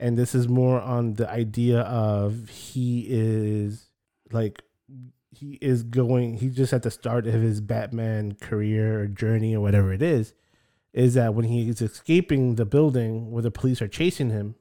and 0.02 0.18
this 0.18 0.34
is 0.34 0.48
more 0.48 0.80
on 0.80 1.14
the 1.14 1.30
idea 1.30 1.80
of 1.82 2.48
he 2.48 3.06
is 3.08 3.86
like 4.32 4.62
he 5.30 5.58
is 5.62 5.84
going. 5.84 6.38
He's 6.38 6.56
just 6.56 6.72
at 6.72 6.82
the 6.82 6.90
start 6.90 7.28
of 7.28 7.34
his 7.34 7.60
Batman 7.60 8.34
career 8.34 9.00
or 9.00 9.06
journey 9.06 9.54
or 9.54 9.60
whatever 9.60 9.92
it 9.92 10.02
is 10.02 10.34
is 10.92 11.14
that 11.14 11.34
when 11.34 11.46
he 11.46 11.68
is 11.68 11.80
escaping 11.80 12.56
the 12.56 12.66
building 12.66 13.30
where 13.30 13.42
the 13.42 13.50
police 13.50 13.80
are 13.80 13.88
chasing 13.88 14.30
him 14.30 14.56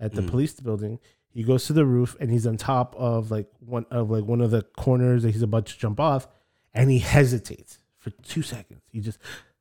at 0.00 0.14
the 0.14 0.22
mm. 0.22 0.30
police 0.30 0.54
building, 0.60 0.98
he 1.28 1.42
goes 1.42 1.66
to 1.66 1.72
the 1.72 1.84
roof 1.84 2.16
and 2.20 2.30
he's 2.30 2.46
on 2.46 2.56
top 2.56 2.94
of 2.96 3.30
like 3.32 3.48
one 3.58 3.84
of 3.90 4.10
like 4.10 4.24
one 4.24 4.40
of 4.40 4.52
the 4.52 4.62
corners 4.76 5.24
that 5.24 5.32
he's 5.32 5.42
about 5.42 5.66
to 5.66 5.76
jump 5.76 5.98
off, 5.98 6.28
and 6.72 6.88
he 6.88 7.00
hesitates 7.00 7.80
for 7.98 8.10
two 8.10 8.42
seconds. 8.42 8.80
He 8.92 9.00
just 9.00 9.18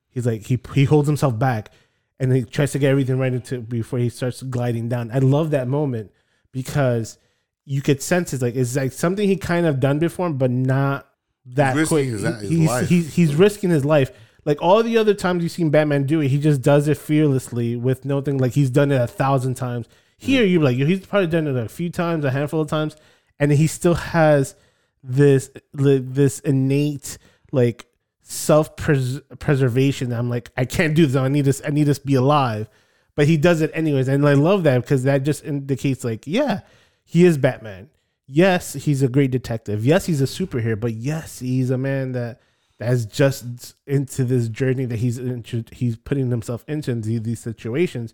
he's 0.10 0.28
like 0.28 0.46
he 0.46 0.60
he 0.76 0.84
holds 0.84 1.08
himself 1.08 1.40
back 1.40 1.72
and 2.20 2.34
he 2.34 2.44
tries 2.44 2.72
to 2.74 2.80
get 2.80 2.92
everything 2.92 3.18
right 3.18 3.34
into 3.34 3.60
before 3.62 4.00
he 4.00 4.10
starts 4.10 4.42
gliding 4.44 4.90
down. 4.90 5.12
I 5.12 5.20
love 5.20 5.52
that 5.52 5.68
moment 5.68 6.12
because 6.52 7.18
you 7.66 7.82
could 7.82 8.02
sense 8.02 8.34
it's 8.34 8.42
like 8.42 8.56
it's 8.56 8.76
like 8.76 8.92
something 8.92 9.28
he 9.28 9.38
kind 9.38 9.66
of 9.66 9.80
done 9.80 10.00
before, 10.00 10.30
but 10.30 10.52
not 10.52 11.08
that 11.48 11.76
he's 11.76 11.88
quick. 11.88 12.06
His, 12.06 12.22
his 12.22 12.50
he's, 12.50 12.90
he's, 12.90 13.14
he's 13.16 13.36
risking 13.36 13.70
his 13.70 13.86
life 13.86 14.12
like 14.46 14.62
all 14.62 14.84
the 14.84 14.98
other 14.98 15.14
times 15.14 15.44
you've 15.44 15.52
seen 15.52 15.70
Batman 15.70 16.06
do 16.06 16.22
it, 16.22 16.28
he 16.28 16.40
just 16.40 16.62
does 16.62 16.88
it 16.88 16.98
fearlessly 16.98 17.76
with 17.76 18.06
nothing. 18.06 18.38
Like 18.38 18.54
he's 18.54 18.70
done 18.70 18.92
it 18.92 19.00
a 19.00 19.08
thousand 19.08 19.56
times. 19.56 19.88
Here, 20.18 20.44
you're 20.44 20.62
like 20.62 20.78
he's 20.78 21.06
probably 21.06 21.28
done 21.28 21.48
it 21.48 21.56
a 21.56 21.70
few 21.70 21.90
times, 21.90 22.26
a 22.26 22.32
handful 22.32 22.62
of 22.62 22.68
times, 22.68 22.96
and 23.40 23.52
he 23.52 23.68
still 23.68 23.96
has 23.96 24.56
this 25.02 25.50
this 25.74 26.40
innate 26.40 27.18
like 27.52 27.86
self 28.24 28.76
preservation. 28.76 30.12
I'm 30.12 30.30
like, 30.30 30.52
I 30.58 30.66
can't 30.66 30.96
do 30.96 31.06
this. 31.06 31.16
I 31.16 31.28
need 31.28 31.46
this. 31.46 31.62
I 31.66 31.70
need 31.70 31.84
this 31.84 32.00
to 32.00 32.06
be 32.06 32.16
alive. 32.16 32.68
but 33.16 33.28
he 33.28 33.38
does 33.38 33.62
it 33.62 33.72
anyways, 33.74 34.08
and 34.08 34.28
I 34.28 34.34
love 34.34 34.64
that 34.64 34.82
because 34.82 35.04
that 35.04 35.24
just 35.24 35.44
indicates 35.44 36.04
like, 36.04 36.26
yeah, 36.26 36.62
he 37.04 37.26
is 37.26 37.38
Batman. 37.38 37.90
Yes, 38.26 38.74
he's 38.74 39.04
a 39.04 39.08
great 39.08 39.32
detective. 39.32 39.86
Yes, 39.86 40.06
he's 40.06 40.22
a 40.22 40.26
superhero, 40.26 40.80
but 40.80 40.94
yes, 40.94 41.40
he's 41.40 41.70
a 41.70 41.78
man 41.78 42.14
that 42.14 42.42
that's 42.80 43.06
just 43.06 43.76
into 43.86 44.24
this 44.24 44.50
journey 44.50 44.86
that 44.86 44.98
he's 44.98 45.18
into, 45.20 45.64
he's 45.72 45.96
putting 45.96 46.32
himself 46.32 46.64
into 46.68 46.96
these 46.96 47.40
situations 47.40 48.14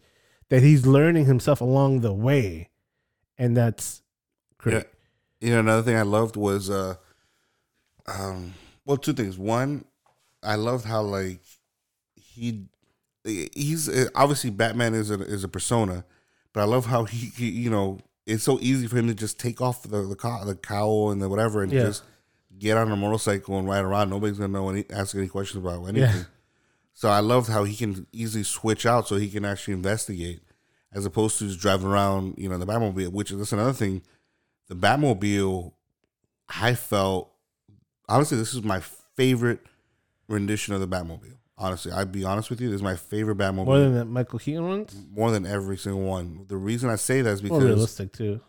that 0.49 0.61
he's 0.63 0.85
learning 0.85 1.25
himself 1.25 1.61
along 1.61 2.01
the 2.01 2.11
way, 2.11 2.69
and 3.37 3.55
that's 3.55 4.01
great. 4.57 4.85
You 5.39 5.51
know, 5.51 5.59
another 5.59 5.83
thing 5.83 5.95
I 5.95 6.01
loved 6.01 6.35
was, 6.35 6.69
uh, 6.69 6.95
um, 8.07 8.55
well, 8.85 8.97
two 8.97 9.13
things. 9.13 9.37
One, 9.37 9.85
I 10.43 10.55
loved 10.55 10.85
how 10.85 11.01
like 11.01 11.41
he 12.15 12.65
he's 13.25 13.89
obviously 14.15 14.49
Batman 14.49 14.93
is 14.93 15.11
a 15.11 15.15
is 15.21 15.43
a 15.43 15.47
persona, 15.47 16.05
but 16.53 16.61
I 16.61 16.65
love 16.65 16.85
how 16.85 17.03
he, 17.05 17.27
he 17.27 17.49
you 17.49 17.69
know 17.69 17.99
it's 18.25 18.43
so 18.43 18.59
easy 18.61 18.87
for 18.87 18.97
him 18.97 19.07
to 19.07 19.13
just 19.13 19.39
take 19.39 19.59
off 19.61 19.83
the 19.83 20.01
the, 20.03 20.15
cow, 20.15 20.43
the 20.43 20.55
cowl 20.55 21.11
and 21.11 21.21
the 21.21 21.27
whatever 21.29 21.63
and 21.63 21.71
Yeah. 21.71 21.83
just 21.83 22.03
get 22.57 22.77
on 22.77 22.91
a 22.91 22.95
motorcycle 22.95 23.57
and 23.57 23.67
ride 23.67 23.83
around. 23.83 24.09
Nobody's 24.09 24.37
gonna 24.37 24.53
know 24.53 24.69
any 24.69 24.85
ask 24.89 25.15
any 25.15 25.27
questions 25.27 25.63
about 25.63 25.83
anything. 25.85 26.17
Yeah. 26.19 26.23
So 26.93 27.09
I 27.09 27.19
loved 27.19 27.49
how 27.49 27.63
he 27.63 27.75
can 27.75 28.07
easily 28.11 28.43
switch 28.43 28.85
out 28.85 29.07
so 29.07 29.15
he 29.15 29.29
can 29.29 29.45
actually 29.45 29.73
investigate, 29.73 30.41
as 30.91 31.05
opposed 31.05 31.39
to 31.39 31.47
just 31.47 31.59
driving 31.59 31.87
around, 31.87 32.35
you 32.37 32.49
know, 32.49 32.57
the 32.57 32.65
Batmobile. 32.65 33.11
Which 33.11 33.31
is 33.31 33.37
that's 33.37 33.53
another 33.53 33.73
thing. 33.73 34.01
The 34.67 34.75
Batmobile, 34.75 35.71
I 36.49 36.75
felt 36.75 37.31
honestly, 38.07 38.37
this 38.37 38.53
is 38.53 38.63
my 38.63 38.81
favorite 39.15 39.59
rendition 40.29 40.73
of 40.73 40.79
the 40.79 40.87
Batmobile. 40.87 41.35
Honestly, 41.57 41.91
I'd 41.91 42.11
be 42.13 42.23
honest 42.23 42.49
with 42.49 42.61
you, 42.61 42.69
this 42.69 42.77
is 42.77 42.83
my 42.83 42.95
favorite 42.95 43.37
Batmobile 43.37 43.65
More 43.65 43.79
than 43.79 43.93
the 43.95 44.05
Michael 44.05 44.39
Keaton 44.39 44.65
ones, 44.65 44.95
more 45.11 45.29
than 45.31 45.45
every 45.45 45.77
single 45.77 46.03
one. 46.03 46.45
The 46.47 46.55
reason 46.55 46.89
I 46.89 46.95
say 46.95 47.21
that 47.21 47.29
is 47.31 47.43
more 47.43 47.59
because 47.59 47.75
realistic 47.75 48.13
too. 48.13 48.39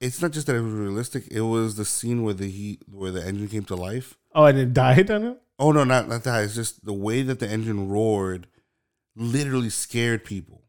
it's 0.00 0.20
not 0.20 0.32
just 0.32 0.48
that 0.48 0.56
it 0.56 0.62
was 0.62 0.72
realistic. 0.72 1.28
It 1.30 1.42
was 1.42 1.76
the 1.76 1.84
scene 1.84 2.24
where 2.24 2.34
the 2.34 2.50
heat, 2.50 2.82
where 2.90 3.12
the 3.12 3.24
engine 3.24 3.46
came 3.48 3.64
to 3.66 3.76
life. 3.76 4.18
Oh, 4.34 4.44
and 4.46 4.58
it 4.58 4.74
died 4.74 5.10
on 5.12 5.24
it. 5.24 5.42
Oh 5.60 5.70
no, 5.70 5.84
not 5.84 6.08
not 6.08 6.24
that. 6.24 6.42
It's 6.42 6.56
just 6.56 6.84
the 6.84 6.92
way 6.92 7.22
that 7.22 7.38
the 7.38 7.48
engine 7.48 7.88
roared, 7.88 8.48
literally 9.14 9.70
scared 9.70 10.24
people. 10.24 10.64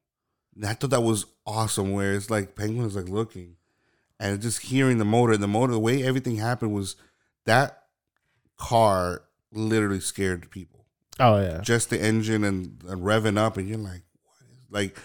And 0.56 0.66
I 0.66 0.74
thought 0.74 0.92
that 0.92 1.02
was 1.02 1.26
awesome. 1.48 1.94
Where 1.94 2.14
it's 2.14 2.30
like 2.30 2.56
Penguin 2.56 2.86
is 2.86 2.96
like 2.96 3.10
looking, 3.10 3.56
and 4.20 4.40
just 4.40 4.62
hearing 4.62 5.00
the 5.00 5.06
motor. 5.06 5.36
The 5.36 5.48
motor, 5.48 5.74
the 5.74 5.80
way 5.80 6.04
everything 6.04 6.36
happened 6.36 6.74
was 6.74 6.96
that 7.46 7.86
car 8.56 9.24
literally 9.52 10.00
scared 10.00 10.50
people. 10.52 10.86
Oh 11.20 11.40
yeah, 11.42 11.62
just 11.62 11.90
the 11.90 12.02
engine 12.02 12.44
and, 12.44 12.82
and 12.88 13.02
revving 13.02 13.38
up, 13.38 13.58
and 13.58 13.68
you're 13.68 13.78
like, 13.78 14.04
what 14.24 14.36
is 14.52 14.72
like? 14.72 14.98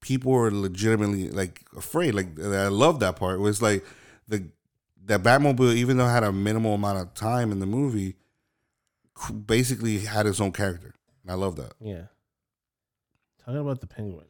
People 0.00 0.32
were 0.32 0.50
legitimately 0.50 1.30
like 1.30 1.62
afraid. 1.76 2.14
Like 2.14 2.38
I 2.38 2.68
love 2.68 3.00
that 3.00 3.16
part. 3.16 3.36
It 3.36 3.40
was 3.42 3.62
like 3.62 3.84
the 4.28 4.48
the 5.02 5.18
Batmobile, 5.18 5.74
even 5.74 5.96
though 5.96 6.06
it 6.06 6.10
had 6.10 6.24
a 6.24 6.32
minimal 6.32 6.74
amount 6.74 6.98
of 6.98 7.14
time 7.14 7.50
in 7.52 7.58
the 7.60 7.66
movie, 7.66 8.16
basically 9.46 10.00
had 10.00 10.26
its 10.26 10.40
own 10.40 10.52
character. 10.52 10.94
And 11.22 11.30
I 11.30 11.34
love 11.34 11.56
that. 11.56 11.72
yeah. 11.80 12.02
Talking 13.44 13.60
about 13.60 13.80
the 13.80 13.86
Penguin, 13.86 14.24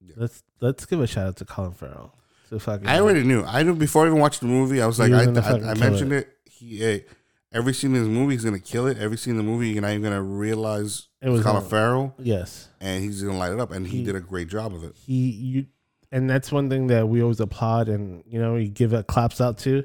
Yeah. 0.00 0.14
let's 0.16 0.42
let's 0.60 0.86
give 0.86 1.00
a 1.00 1.06
shout 1.06 1.26
out 1.28 1.36
to 1.36 1.44
Colin 1.44 1.72
Farrell. 1.72 2.14
So 2.48 2.58
fucking, 2.58 2.86
I 2.86 2.98
already 3.00 3.22
knew. 3.22 3.42
I 3.44 3.62
knew 3.62 3.74
before 3.74 4.04
I 4.04 4.08
even 4.08 4.18
watched 4.18 4.40
the 4.40 4.46
movie. 4.46 4.80
I 4.82 4.86
was 4.86 4.98
like, 4.98 5.12
I, 5.12 5.24
I, 5.24 5.70
I 5.70 5.74
mentioned 5.74 6.12
it. 6.12 6.28
He, 6.50 6.78
hey, 6.78 7.04
every 7.52 7.72
scene 7.74 7.94
in 7.94 8.00
his 8.00 8.08
movie, 8.08 8.34
he's 8.34 8.44
gonna 8.44 8.58
kill 8.58 8.86
it. 8.86 8.98
Every 8.98 9.16
scene 9.16 9.32
in 9.32 9.36
the 9.38 9.42
movie, 9.42 9.70
you're 9.70 9.82
not 9.82 9.90
even 9.90 10.02
gonna 10.02 10.22
realize 10.22 11.08
It 11.20 11.28
was 11.30 11.42
Colin 11.42 11.64
Farrell, 11.64 12.14
yes. 12.18 12.68
and 12.80 13.02
he's 13.02 13.22
gonna 13.22 13.38
light 13.38 13.52
it 13.52 13.60
up. 13.60 13.70
And 13.72 13.86
he, 13.86 13.98
He- 13.98 14.04
did 14.04 14.16
a 14.16 14.20
great 14.20 14.48
job 14.48 14.74
of 14.74 14.84
it. 14.84 14.94
he 15.06 15.30
you 15.30 15.66
and 16.12 16.28
that's 16.28 16.50
one 16.50 16.68
thing 16.68 16.88
that 16.88 17.08
we 17.08 17.22
always 17.22 17.38
applaud 17.40 17.88
and 17.88 18.24
you 18.26 18.40
know 18.40 18.54
we 18.54 18.68
give 18.68 18.92
a 18.92 19.02
claps 19.04 19.40
out 19.40 19.58
to 19.58 19.84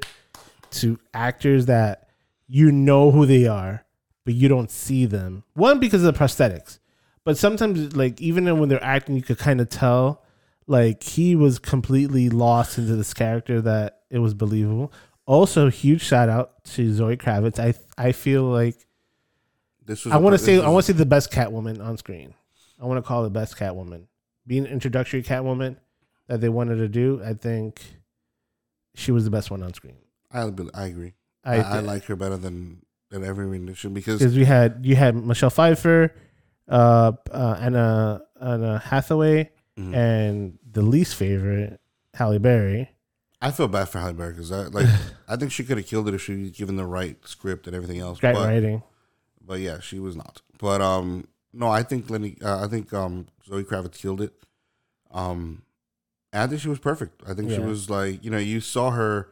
to 0.72 0.98
actors 1.14 1.66
that 1.66 2.08
you 2.48 2.72
know 2.72 3.10
who 3.12 3.26
they 3.26 3.46
are 3.46 3.84
but 4.24 4.34
you 4.34 4.48
don't 4.48 4.70
see 4.70 5.06
them 5.06 5.44
one 5.54 5.78
because 5.78 6.02
of 6.02 6.12
the 6.12 6.18
prosthetics 6.18 6.80
but 7.22 7.38
sometimes 7.38 7.94
like 7.96 8.20
even 8.20 8.58
when 8.58 8.68
they're 8.68 8.82
acting 8.82 9.14
you 9.14 9.22
could 9.22 9.38
kind 9.38 9.60
of 9.60 9.68
tell 9.68 10.24
like 10.66 11.04
he 11.04 11.36
was 11.36 11.60
completely 11.60 12.28
lost 12.28 12.76
into 12.76 12.96
this 12.96 13.14
character 13.14 13.60
that 13.60 14.00
it 14.10 14.18
was 14.18 14.34
believable 14.34 14.92
also 15.26 15.68
huge 15.68 16.00
shout 16.02 16.28
out 16.28 16.64
to 16.64 16.92
zoe 16.92 17.16
kravitz 17.16 17.58
i 17.58 17.74
i 17.98 18.12
feel 18.12 18.44
like 18.44 18.76
This 19.84 20.04
was. 20.04 20.12
I 20.14 20.16
want 20.16 20.34
to 20.34 20.38
say 20.38 20.60
I 20.60 20.68
want 20.68 20.84
to 20.86 20.92
say 20.92 20.96
the 20.98 21.06
best 21.06 21.30
Catwoman 21.30 21.80
on 21.84 21.96
screen. 21.96 22.34
I 22.80 22.84
want 22.86 22.98
to 22.98 23.06
call 23.06 23.22
the 23.22 23.30
best 23.30 23.56
Catwoman. 23.56 24.06
Being 24.46 24.66
an 24.66 24.72
introductory 24.72 25.22
Catwoman 25.22 25.76
that 26.28 26.40
they 26.40 26.48
wanted 26.48 26.76
to 26.76 26.88
do, 26.88 27.20
I 27.24 27.34
think 27.34 27.80
she 28.94 29.12
was 29.12 29.24
the 29.24 29.30
best 29.30 29.50
one 29.50 29.62
on 29.62 29.72
screen. 29.74 29.96
I, 30.32 30.50
I 30.74 30.86
agree. 30.86 31.12
I, 31.44 31.56
I, 31.58 31.76
I 31.76 31.80
like 31.80 32.04
her 32.06 32.16
better 32.16 32.36
than 32.36 32.82
than 33.10 33.22
every 33.24 33.46
rendition 33.46 33.94
because 33.94 34.18
because 34.18 34.34
we 34.36 34.44
had 34.44 34.84
you 34.84 34.96
had 34.96 35.14
Michelle 35.14 35.50
Pfeiffer, 35.50 36.12
uh, 36.68 37.12
uh, 37.30 37.56
Anna 37.60 38.22
Anna 38.40 38.78
Hathaway, 38.78 39.50
Mhm. 39.78 39.94
and 39.94 40.58
the 40.72 40.82
least 40.82 41.14
favorite 41.14 41.78
Halle 42.14 42.38
Berry. 42.38 42.90
I 43.46 43.52
feel 43.52 43.68
bad 43.68 43.88
for 43.88 44.00
Halle 44.00 44.12
Berry 44.12 44.32
because 44.32 44.50
I 44.50 44.62
like 44.62 44.88
I 45.28 45.36
think 45.36 45.52
she 45.52 45.62
could 45.62 45.76
have 45.76 45.86
killed 45.86 46.08
it 46.08 46.14
if 46.14 46.22
she 46.22 46.34
was 46.34 46.50
given 46.50 46.74
the 46.74 46.84
right 46.84 47.16
script 47.28 47.68
and 47.68 47.76
everything 47.76 48.00
else. 48.00 48.18
Great 48.18 48.34
but, 48.34 48.44
writing. 48.44 48.82
but 49.40 49.60
yeah, 49.60 49.78
she 49.78 50.00
was 50.00 50.16
not. 50.16 50.42
But 50.58 50.80
um, 50.80 51.28
no, 51.52 51.68
I 51.68 51.84
think 51.84 52.10
Lenny. 52.10 52.36
Uh, 52.44 52.64
I 52.64 52.66
think 52.66 52.92
um, 52.92 53.28
Zoe 53.46 53.62
Kravitz 53.62 53.98
killed 53.98 54.20
it. 54.20 54.32
Um, 55.12 55.62
I 56.32 56.48
think 56.48 56.60
she 56.60 56.68
was 56.68 56.80
perfect. 56.80 57.22
I 57.24 57.34
think 57.34 57.52
she 57.52 57.60
was 57.60 57.88
like 57.88 58.24
you 58.24 58.32
know 58.32 58.38
you 58.38 58.60
saw 58.60 58.90
her 58.90 59.28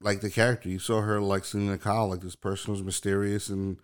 like 0.00 0.22
the 0.22 0.30
character. 0.30 0.70
You 0.70 0.78
saw 0.78 1.02
her 1.02 1.20
like 1.20 1.44
Selina 1.44 1.76
Kyle, 1.76 2.08
like 2.08 2.22
this 2.22 2.36
person 2.36 2.72
who's 2.72 2.82
mysterious 2.82 3.50
and 3.50 3.76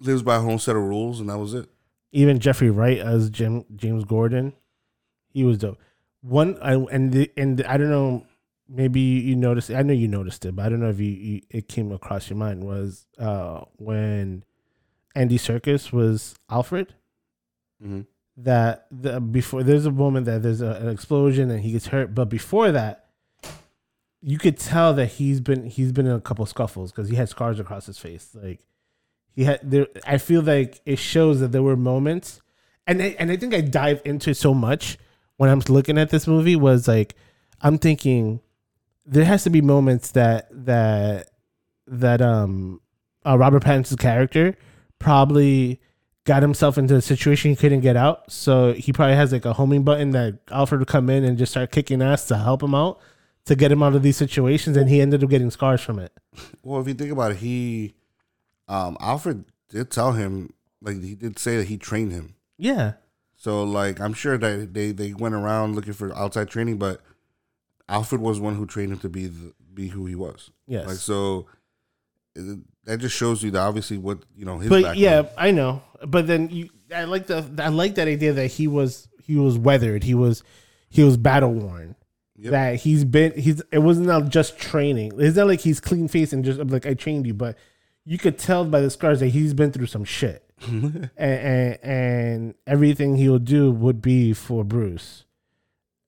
lives 0.00 0.24
by 0.24 0.34
her 0.34 0.50
own 0.50 0.58
set 0.58 0.74
of 0.74 0.82
rules, 0.82 1.20
and 1.20 1.30
that 1.30 1.38
was 1.38 1.54
it. 1.54 1.68
Even 2.10 2.40
Jeffrey 2.40 2.70
Wright 2.70 2.98
as 2.98 3.30
Jim 3.30 3.66
James 3.76 4.04
Gordon, 4.04 4.52
he 5.32 5.44
was 5.44 5.58
dope. 5.58 5.78
One 6.22 6.58
I 6.60 6.74
and 6.74 7.12
the, 7.12 7.30
and 7.36 7.62
I 7.62 7.76
don't 7.76 7.90
know, 7.90 8.26
maybe 8.68 9.00
you 9.00 9.36
noticed. 9.36 9.70
I 9.70 9.82
know 9.82 9.92
you 9.92 10.08
noticed 10.08 10.44
it, 10.44 10.56
but 10.56 10.66
I 10.66 10.68
don't 10.68 10.80
know 10.80 10.90
if 10.90 11.00
you, 11.00 11.10
you 11.10 11.40
it 11.50 11.68
came 11.68 11.92
across 11.92 12.28
your 12.28 12.36
mind 12.36 12.64
was 12.64 13.06
uh 13.18 13.60
when 13.76 14.44
Andy 15.14 15.38
Serkis 15.38 15.92
was 15.92 16.34
Alfred. 16.50 16.94
Mm-hmm. 17.82 18.02
That 18.38 18.86
the 18.90 19.20
before 19.20 19.62
there's 19.62 19.86
a 19.86 19.90
moment 19.90 20.26
that 20.26 20.42
there's 20.42 20.60
a, 20.60 20.72
an 20.72 20.88
explosion 20.88 21.50
and 21.50 21.60
he 21.60 21.72
gets 21.72 21.86
hurt, 21.86 22.14
but 22.14 22.28
before 22.28 22.70
that, 22.72 23.06
you 24.20 24.38
could 24.38 24.58
tell 24.58 24.92
that 24.94 25.06
he's 25.06 25.40
been 25.40 25.64
he's 25.66 25.92
been 25.92 26.06
in 26.06 26.12
a 26.12 26.20
couple 26.20 26.44
scuffles 26.44 26.92
because 26.92 27.08
he 27.08 27.16
had 27.16 27.28
scars 27.28 27.58
across 27.58 27.86
his 27.86 27.98
face. 27.98 28.30
Like 28.34 28.60
he 29.34 29.44
had 29.44 29.60
there, 29.62 29.86
I 30.06 30.18
feel 30.18 30.42
like 30.42 30.80
it 30.84 30.98
shows 30.98 31.40
that 31.40 31.52
there 31.52 31.62
were 31.62 31.76
moments, 31.76 32.42
and 32.86 33.02
I, 33.02 33.16
and 33.18 33.30
I 33.30 33.36
think 33.36 33.54
I 33.54 33.62
dive 33.62 34.02
into 34.04 34.30
it 34.30 34.36
so 34.36 34.52
much 34.52 34.98
when 35.36 35.48
I'm 35.48 35.60
looking 35.68 35.96
at 35.96 36.10
this 36.10 36.26
movie 36.26 36.56
was 36.56 36.86
like 36.86 37.14
I'm 37.62 37.78
thinking 37.78 38.40
there 39.06 39.24
has 39.24 39.44
to 39.44 39.50
be 39.50 39.60
moments 39.60 40.10
that 40.12 40.48
that 40.50 41.30
that 41.86 42.20
um 42.20 42.80
uh, 43.24 43.38
Robert 43.38 43.62
Pattinson's 43.62 43.96
character 43.96 44.56
probably 44.98 45.80
got 46.24 46.42
himself 46.42 46.76
into 46.76 46.94
a 46.96 47.02
situation 47.02 47.50
he 47.50 47.56
couldn't 47.56 47.80
get 47.80 47.96
out. 47.96 48.30
So 48.30 48.72
he 48.72 48.92
probably 48.92 49.14
has 49.16 49.32
like 49.32 49.44
a 49.44 49.52
homing 49.52 49.84
button 49.84 50.10
that 50.10 50.38
Alfred 50.50 50.80
would 50.80 50.88
come 50.88 51.08
in 51.08 51.24
and 51.24 51.38
just 51.38 51.52
start 51.52 51.70
kicking 51.70 52.02
ass 52.02 52.26
to 52.26 52.36
help 52.36 52.62
him 52.62 52.74
out 52.74 53.00
to 53.46 53.54
get 53.54 53.70
him 53.70 53.80
out 53.82 53.94
of 53.94 54.02
these 54.02 54.16
situations, 54.16 54.76
and 54.76 54.90
he 54.90 55.00
ended 55.00 55.22
up 55.22 55.30
getting 55.30 55.50
scars 55.52 55.80
from 55.80 56.00
it. 56.00 56.12
Well, 56.64 56.80
if 56.80 56.88
you 56.88 56.94
think 56.94 57.12
about 57.12 57.30
it, 57.30 57.36
he, 57.36 57.94
um, 58.66 58.96
Alfred 58.98 59.44
did 59.68 59.88
tell 59.90 60.12
him, 60.12 60.52
like 60.82 61.00
he 61.00 61.14
did 61.14 61.38
say 61.38 61.56
that 61.56 61.68
he 61.68 61.78
trained 61.78 62.10
him. 62.10 62.34
Yeah, 62.58 62.94
So, 63.36 63.62
like, 63.62 64.00
I'm 64.00 64.14
sure 64.14 64.36
that 64.36 64.74
they 64.74 64.90
they 64.90 65.12
went 65.14 65.34
around 65.36 65.76
looking 65.76 65.92
for 65.92 66.12
outside 66.16 66.48
training, 66.48 66.78
but 66.78 67.00
Alfred 67.88 68.20
was 68.20 68.40
one 68.40 68.54
who 68.56 68.66
trained 68.66 68.92
him 68.92 68.98
to 69.00 69.08
be 69.08 69.26
the, 69.26 69.52
be 69.72 69.88
who 69.88 70.06
he 70.06 70.14
was. 70.14 70.50
yes. 70.66 70.86
Like, 70.86 70.96
so 70.96 71.46
it, 72.34 72.58
that 72.84 72.98
just 72.98 73.16
shows 73.16 73.42
you 73.42 73.50
that 73.52 73.60
obviously 73.60 73.98
what 73.98 74.20
you 74.34 74.44
know 74.44 74.58
his. 74.58 74.68
but 74.68 74.82
background. 74.82 74.98
yeah, 74.98 75.22
I 75.36 75.50
know. 75.50 75.82
But 76.06 76.26
then 76.26 76.48
you, 76.50 76.70
I 76.94 77.04
like 77.04 77.26
the, 77.26 77.44
I 77.58 77.68
like 77.68 77.94
that 77.96 78.08
idea 78.08 78.32
that 78.32 78.48
he 78.48 78.68
was, 78.68 79.08
he 79.22 79.36
was 79.36 79.58
weathered. 79.58 80.04
He 80.04 80.14
was, 80.14 80.42
he 80.88 81.02
was 81.02 81.16
battle 81.16 81.52
worn. 81.52 81.96
Yep. 82.38 82.50
That 82.52 82.76
he's 82.76 83.04
been, 83.04 83.32
he's. 83.32 83.62
It 83.72 83.78
wasn't 83.78 84.08
not 84.08 84.28
just 84.28 84.58
training. 84.58 85.12
It's 85.18 85.36
not 85.36 85.46
like 85.46 85.60
he's 85.60 85.80
clean 85.80 86.06
faced 86.06 86.34
and 86.34 86.44
just 86.44 86.60
like 86.60 86.84
I 86.84 86.92
trained 86.92 87.26
you, 87.26 87.32
but 87.32 87.56
you 88.04 88.18
could 88.18 88.38
tell 88.38 88.64
by 88.64 88.80
the 88.82 88.90
scars 88.90 89.20
that 89.20 89.28
he's 89.28 89.54
been 89.54 89.72
through 89.72 89.86
some 89.86 90.04
shit. 90.04 90.42
and, 90.66 91.10
and 91.18 91.78
and 91.82 92.54
everything 92.66 93.16
he'll 93.16 93.38
do 93.38 93.70
would 93.70 94.00
be 94.00 94.32
for 94.32 94.64
Bruce, 94.64 95.25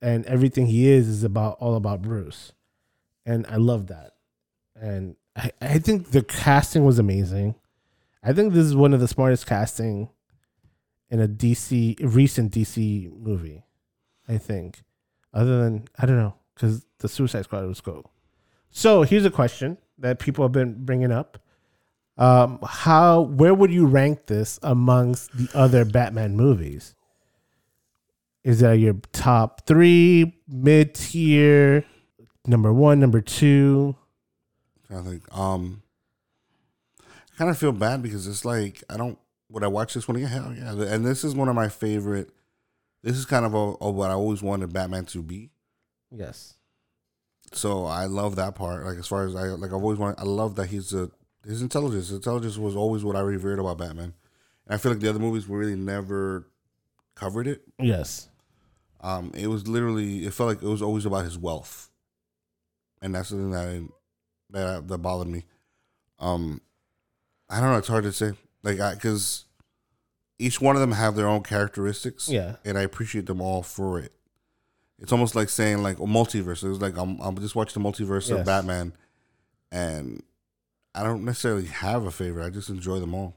and 0.00 0.24
everything 0.26 0.66
he 0.66 0.88
is 0.88 1.08
is 1.08 1.24
about 1.24 1.56
all 1.60 1.74
about 1.74 2.02
Bruce, 2.02 2.52
and 3.26 3.46
I 3.48 3.56
love 3.56 3.86
that, 3.88 4.12
and 4.74 5.16
I 5.36 5.50
I 5.60 5.78
think 5.78 6.10
the 6.10 6.22
casting 6.22 6.84
was 6.84 6.98
amazing. 6.98 7.54
I 8.22 8.32
think 8.32 8.52
this 8.52 8.64
is 8.64 8.76
one 8.76 8.94
of 8.94 9.00
the 9.00 9.08
smartest 9.08 9.46
casting 9.46 10.10
in 11.10 11.20
a 11.20 11.28
DC 11.28 11.96
recent 12.00 12.52
DC 12.52 13.12
movie. 13.18 13.64
I 14.28 14.38
think. 14.38 14.82
Other 15.32 15.62
than 15.62 15.88
I 15.98 16.06
don't 16.06 16.16
know 16.16 16.34
because 16.54 16.84
the 16.98 17.08
Suicide 17.08 17.44
Squad 17.44 17.66
was 17.66 17.80
cool. 17.80 18.10
So 18.70 19.02
here's 19.02 19.24
a 19.24 19.30
question 19.30 19.78
that 19.98 20.18
people 20.18 20.44
have 20.44 20.52
been 20.52 20.84
bringing 20.84 21.12
up. 21.12 21.38
Um, 22.16 22.58
how 22.64 23.22
where 23.22 23.54
would 23.54 23.72
you 23.72 23.86
rank 23.86 24.26
this 24.26 24.58
amongst 24.62 25.36
the 25.36 25.48
other 25.56 25.84
Batman 25.84 26.36
movies? 26.36 26.94
Is 28.48 28.60
that 28.60 28.78
your 28.78 28.94
top 29.12 29.66
three, 29.66 30.40
mid 30.48 30.94
tier, 30.94 31.84
number 32.46 32.72
one, 32.72 32.98
number 32.98 33.20
two? 33.20 33.94
I 34.88 35.02
think. 35.02 35.22
Um, 35.36 35.82
I 36.98 37.36
kind 37.36 37.50
of 37.50 37.58
feel 37.58 37.72
bad 37.72 38.02
because 38.02 38.26
it's 38.26 38.46
like 38.46 38.82
I 38.88 38.96
don't. 38.96 39.18
Would 39.50 39.64
I 39.64 39.66
watch 39.66 39.92
this 39.92 40.08
one 40.08 40.16
again? 40.16 40.30
Hell 40.30 40.54
yeah! 40.56 40.94
And 40.94 41.04
this 41.04 41.24
is 41.24 41.34
one 41.34 41.50
of 41.50 41.56
my 41.56 41.68
favorite. 41.68 42.30
This 43.02 43.18
is 43.18 43.26
kind 43.26 43.44
of 43.44 43.52
a, 43.52 43.74
a 43.82 43.90
what 43.90 44.10
I 44.10 44.14
always 44.14 44.40
wanted 44.40 44.72
Batman 44.72 45.04
to 45.04 45.22
be. 45.22 45.50
Yes. 46.10 46.54
So 47.52 47.84
I 47.84 48.06
love 48.06 48.36
that 48.36 48.54
part. 48.54 48.86
Like 48.86 48.96
as 48.96 49.06
far 49.06 49.26
as 49.26 49.36
I 49.36 49.48
like, 49.48 49.72
I've 49.72 49.82
always 49.82 49.98
wanted. 49.98 50.20
I 50.20 50.24
love 50.24 50.54
that 50.54 50.68
he's 50.68 50.94
a 50.94 51.10
his 51.44 51.60
intelligence. 51.60 52.08
His 52.08 52.16
intelligence 52.16 52.56
was 52.56 52.76
always 52.76 53.04
what 53.04 53.14
I 53.14 53.20
revered 53.20 53.58
about 53.58 53.76
Batman. 53.76 54.14
And 54.64 54.74
I 54.74 54.78
feel 54.78 54.90
like 54.90 55.02
the 55.02 55.10
other 55.10 55.18
movies 55.18 55.46
really 55.48 55.76
never 55.76 56.48
covered 57.14 57.46
it. 57.46 57.60
Yes. 57.78 58.30
Um, 59.00 59.30
it 59.34 59.46
was 59.46 59.68
literally. 59.68 60.26
It 60.26 60.34
felt 60.34 60.48
like 60.48 60.62
it 60.62 60.66
was 60.68 60.82
always 60.82 61.06
about 61.06 61.24
his 61.24 61.38
wealth, 61.38 61.88
and 63.00 63.14
that's 63.14 63.28
something 63.28 63.50
that 63.52 63.68
I, 63.68 63.82
that 64.50 64.88
that 64.88 64.98
bothered 64.98 65.28
me. 65.28 65.44
Um, 66.18 66.60
I 67.48 67.60
don't 67.60 67.70
know. 67.70 67.78
It's 67.78 67.88
hard 67.88 68.04
to 68.04 68.12
say. 68.12 68.32
Like, 68.64 68.78
because 68.94 69.44
each 70.38 70.60
one 70.60 70.74
of 70.74 70.80
them 70.80 70.92
have 70.92 71.14
their 71.14 71.28
own 71.28 71.42
characteristics. 71.42 72.28
Yeah. 72.28 72.56
and 72.64 72.76
I 72.76 72.82
appreciate 72.82 73.26
them 73.26 73.40
all 73.40 73.62
for 73.62 73.98
it. 74.00 74.12
It's 74.98 75.12
almost 75.12 75.36
like 75.36 75.48
saying 75.48 75.82
like 75.84 75.98
a 75.98 76.02
multiverse. 76.02 76.64
It 76.64 76.68
was 76.68 76.80
like 76.82 76.96
I'm 76.96 77.20
I'm 77.20 77.38
just 77.38 77.54
watching 77.54 77.80
the 77.80 77.88
multiverse 77.88 78.28
Yes. 78.28 78.40
of 78.40 78.44
Batman, 78.46 78.94
and 79.70 80.22
I 80.92 81.04
don't 81.04 81.24
necessarily 81.24 81.66
have 81.66 82.04
a 82.04 82.10
favorite. 82.10 82.44
I 82.46 82.50
just 82.50 82.68
enjoy 82.68 82.98
them 82.98 83.14
all. 83.14 83.36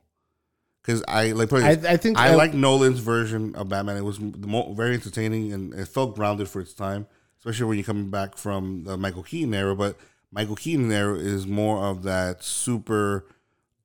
Because 0.81 1.03
I 1.07 1.31
like, 1.33 1.53
I, 1.53 1.71
I 1.71 1.97
think 1.97 2.17
I 2.17 2.29
uh, 2.29 2.37
like 2.37 2.53
Nolan's 2.53 2.99
version 2.99 3.55
of 3.55 3.69
Batman. 3.69 3.97
It 3.97 4.03
was 4.03 4.17
very 4.17 4.95
entertaining 4.95 5.53
and 5.53 5.73
it 5.73 5.87
felt 5.87 6.15
grounded 6.15 6.49
for 6.49 6.59
its 6.59 6.73
time, 6.73 7.05
especially 7.39 7.67
when 7.67 7.77
you're 7.77 7.85
coming 7.85 8.09
back 8.09 8.35
from 8.35 8.83
the 8.85 8.97
Michael 8.97 9.23
Keaton 9.23 9.53
era. 9.53 9.75
But 9.75 9.95
Michael 10.31 10.55
Keaton 10.55 10.91
era 10.91 11.17
is 11.17 11.45
more 11.45 11.85
of 11.85 12.01
that 12.03 12.43
super 12.43 13.27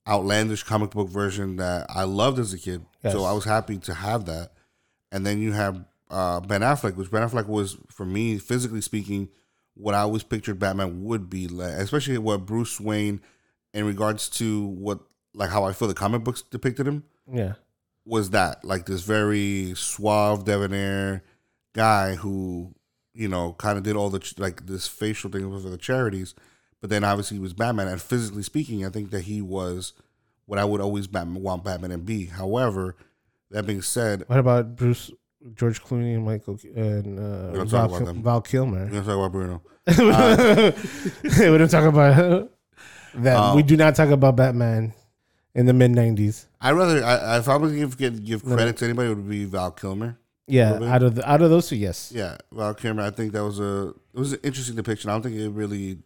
outlandish 0.07 0.63
comic 0.63 0.91
book 0.91 1.09
version 1.09 1.57
that 1.57 1.85
I 1.89 2.03
loved 2.03 2.39
as 2.39 2.53
a 2.53 2.57
kid. 2.57 2.83
Yes. 3.03 3.13
So 3.13 3.25
I 3.25 3.33
was 3.33 3.45
happy 3.45 3.77
to 3.77 3.93
have 3.93 4.25
that. 4.25 4.53
And 5.11 5.25
then 5.25 5.39
you 5.39 5.51
have 5.51 5.85
uh, 6.09 6.39
Ben 6.39 6.61
Affleck, 6.61 6.95
which 6.95 7.11
Ben 7.11 7.21
Affleck 7.21 7.47
was 7.47 7.77
for 7.89 8.05
me, 8.05 8.37
physically 8.37 8.81
speaking, 8.81 9.29
what 9.75 9.93
I 9.93 9.99
always 9.99 10.23
pictured 10.23 10.57
Batman 10.57 11.03
would 11.03 11.29
be, 11.29 11.47
like, 11.47 11.73
especially 11.73 12.17
what 12.17 12.45
Bruce 12.45 12.79
Wayne, 12.79 13.21
in 13.73 13.85
regards 13.85 14.27
to 14.29 14.65
what 14.65 14.99
like 15.37 15.49
how 15.51 15.63
I 15.63 15.71
feel 15.71 15.87
the 15.87 15.93
comic 15.93 16.23
books 16.23 16.41
depicted 16.41 16.87
him 16.87 17.03
yeah. 17.31 17.53
was 18.05 18.31
that 18.31 18.65
like 18.65 18.85
this 18.87 19.01
very 19.01 19.73
suave 19.75 20.43
debonair 20.43 21.23
guy 21.73 22.15
who 22.15 22.73
you 23.13 23.27
know 23.27 23.53
kind 23.53 23.77
of 23.77 23.83
did 23.83 23.95
all 23.95 24.09
the 24.09 24.19
ch- 24.19 24.37
like 24.39 24.65
this 24.65 24.87
facial 24.87 25.29
thing 25.29 25.49
for 25.61 25.69
the 25.69 25.77
charities 25.77 26.33
but 26.81 26.89
then 26.89 27.03
obviously 27.03 27.37
he 27.37 27.41
was 27.41 27.53
batman 27.53 27.87
and 27.87 28.01
physically 28.01 28.41
speaking 28.41 28.83
i 28.85 28.89
think 28.89 29.11
that 29.11 29.21
he 29.21 29.41
was 29.41 29.93
what 30.47 30.57
i 30.57 30.65
would 30.65 30.81
always 30.81 31.05
batman, 31.07 31.43
want 31.43 31.63
batman 31.63 31.91
to 31.91 31.97
be 31.99 32.25
however 32.25 32.95
that 33.51 33.65
being 33.67 33.81
said 33.81 34.23
What 34.27 34.39
about 34.39 34.75
Bruce, 34.75 35.11
George 35.53 35.81
Clooney, 35.83 36.15
and 36.15 36.25
Michael 36.25 36.59
and 36.75 37.17
uh, 37.19 37.51
We 37.51 37.57
don't 37.59 37.69
Val, 37.69 37.87
talk 37.87 37.89
about 37.89 37.97
Kil- 37.97 38.05
them. 38.05 38.23
Val 38.23 38.35
we're 38.37 38.41
Kilmer? 38.41 38.85
gonna 38.87 39.03
talk 39.03 39.17
about 39.17 39.31
bruno 39.31 39.61
we 41.51 41.57
don't 41.57 41.69
talk 41.71 41.85
about 41.85 42.49
that. 43.15 43.37
Um, 43.37 43.55
we 43.55 43.63
do 43.63 43.77
not 43.77 43.95
talk 43.95 44.09
about 44.09 44.35
Batman 44.35 44.93
in 45.57 45.65
the 45.65 45.73
mid 45.73 45.91
'90s. 45.91 46.45
i'd 46.61 46.71
rather 46.71 47.03
I, 47.03 47.37
if 47.39 47.49
i 47.49 47.57
was 47.57 47.73
give 47.73 47.97
give, 47.97 48.23
give 48.23 48.43
credit 48.45 48.77
to 48.77 48.85
anybody 48.85 49.11
it 49.11 49.15
would 49.15 49.27
be 49.29 49.43
val 49.45 49.71
kilmer 49.71 50.17
Yeah, 50.47 50.79
out 50.83 51.03
of 51.03 51.15
the, 51.15 51.29
out 51.29 51.41
of 51.41 51.49
those 51.49 51.67
two, 51.67 51.75
yes. 51.75 52.11
yeah 52.15 52.37
val 52.51 52.73
kilmer 52.73 53.01
i 53.03 53.09
think 53.11 53.33
that 53.33 53.43
was 53.43 53.59
a 53.59 53.93
it 54.13 54.19
was 54.19 54.33
an 54.33 54.39
interesting 54.43 54.75
depiction 54.75 55.09
i 55.09 55.13
don't 55.13 55.23
think 55.23 55.35
it 55.35 55.49
really 55.49 55.97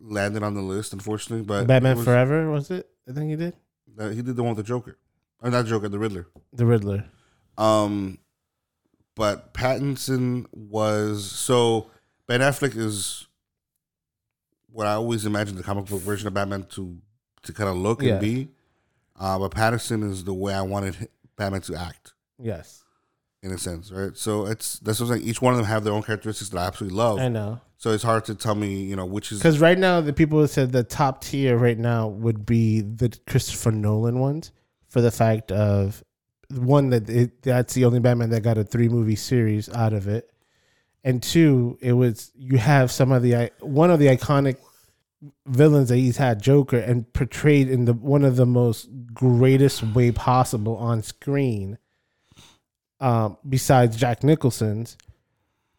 landed 0.00 0.42
on 0.42 0.54
the 0.54 0.62
list 0.62 0.92
unfortunately 0.92 1.44
but 1.44 1.66
Batman 1.66 1.96
was- 1.96 2.04
Forever 2.04 2.50
was 2.50 2.70
it? 2.70 2.88
I 3.08 3.12
think 3.12 3.30
he 3.30 3.36
did 3.36 3.54
Uh, 3.98 4.08
he 4.10 4.22
did 4.22 4.34
the 4.36 4.42
one 4.42 4.54
with 4.56 4.64
the 4.64 4.68
Joker, 4.68 4.96
or 5.42 5.50
not 5.50 5.66
Joker, 5.66 5.88
the 5.88 5.98
Riddler. 5.98 6.26
the 6.52 6.66
Riddler. 6.66 7.04
Um, 7.56 8.18
but 9.14 9.54
Pattinson 9.54 10.46
was 10.52 11.24
so 11.30 11.90
Ben 12.26 12.40
Affleck 12.40 12.76
is 12.76 13.26
what 14.70 14.86
I 14.88 14.94
always 14.94 15.24
imagined 15.26 15.56
the 15.58 15.62
comic 15.62 15.86
book 15.86 16.00
version 16.02 16.26
of 16.26 16.34
Batman 16.34 16.64
to 16.70 16.96
to 17.44 17.52
kind 17.52 17.68
of 17.70 17.76
look 17.76 18.02
Yeah. 18.02 18.12
and 18.12 18.20
be. 18.20 18.48
Uh, 19.18 19.38
but 19.38 19.50
Patterson 19.50 20.02
is 20.02 20.24
the 20.24 20.34
way 20.34 20.52
I 20.54 20.62
wanted 20.62 21.08
Batman 21.36 21.60
to 21.62 21.74
act 21.76 22.14
Yes, 22.38 22.82
in 23.42 23.52
a 23.52 23.58
sense, 23.58 23.92
right? 23.92 24.16
So 24.16 24.46
it's 24.46 24.78
that's 24.80 24.98
what 25.00 25.06
I'm 25.10 25.16
saying. 25.18 25.28
Each 25.28 25.40
one 25.40 25.52
of 25.54 25.58
them 25.58 25.66
have 25.66 25.84
their 25.84 25.92
own 25.92 26.02
characteristics 26.02 26.50
that 26.50 26.58
I 26.58 26.66
absolutely 26.66 26.96
love. 26.98 27.18
I 27.20 27.28
know. 27.28 27.60
so 27.76 27.90
it's 27.90 28.02
hard 28.02 28.24
to 28.26 28.34
tell 28.34 28.54
me, 28.56 28.82
you 28.82 28.96
know, 28.96 29.06
which 29.06 29.30
is 29.30 29.38
Because 29.38 29.60
right 29.60 29.78
now, 29.78 30.00
the 30.00 30.12
people 30.12 30.40
who 30.40 30.46
said 30.48 30.72
the 30.72 30.82
top 30.82 31.22
tier 31.22 31.56
right 31.56 31.78
now 31.78 32.08
would 32.08 32.44
be 32.44 32.80
the 32.80 33.16
Christopher 33.28 33.70
Nolan 33.70 34.18
ones 34.18 34.50
for 34.88 35.00
the 35.00 35.10
fact 35.12 35.52
of 35.52 36.02
one 36.50 36.90
that 36.90 37.08
it, 37.08 37.42
that's 37.42 37.74
the 37.74 37.84
only 37.84 38.00
Batman 38.00 38.30
that 38.30 38.42
got 38.42 38.58
a 38.58 38.64
three 38.64 38.88
movie 38.88 39.16
series 39.16 39.68
out 39.68 39.92
of 39.92 40.08
it, 40.08 40.30
and 41.04 41.22
two, 41.22 41.78
it 41.80 41.92
was 41.92 42.32
you 42.34 42.58
have 42.58 42.90
some 42.90 43.12
of 43.12 43.22
the 43.22 43.36
i- 43.36 43.50
one 43.60 43.90
of 43.90 43.98
the 44.00 44.06
iconic 44.06 44.56
villains 45.46 45.88
that 45.88 45.96
he's 45.96 46.16
had, 46.16 46.42
Joker, 46.42 46.78
and 46.78 47.10
portrayed 47.12 47.68
in 47.68 47.84
the 47.84 47.92
one 47.92 48.24
of 48.24 48.36
the 48.36 48.46
most 48.46 48.88
greatest 49.12 49.82
way 49.94 50.12
possible 50.12 50.76
on 50.76 51.02
screen. 51.02 51.78
Um, 53.00 53.36
besides 53.46 53.96
Jack 53.96 54.22
Nicholson's, 54.22 54.96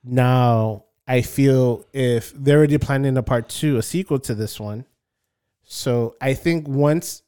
now 0.04 0.86
I 1.08 1.22
feel 1.22 1.86
if 1.94 2.34
they're 2.36 2.58
already 2.58 2.78
planning 2.78 3.18
a 3.18 3.24
part 3.24 3.50
two, 3.50 3.78
a 3.78 3.84
sequel 3.84 4.20
to 4.20 4.36
this 4.36 4.60
one. 4.60 4.86
So 5.64 6.16
I 6.22 6.34
think 6.34 6.68
once 6.68 7.24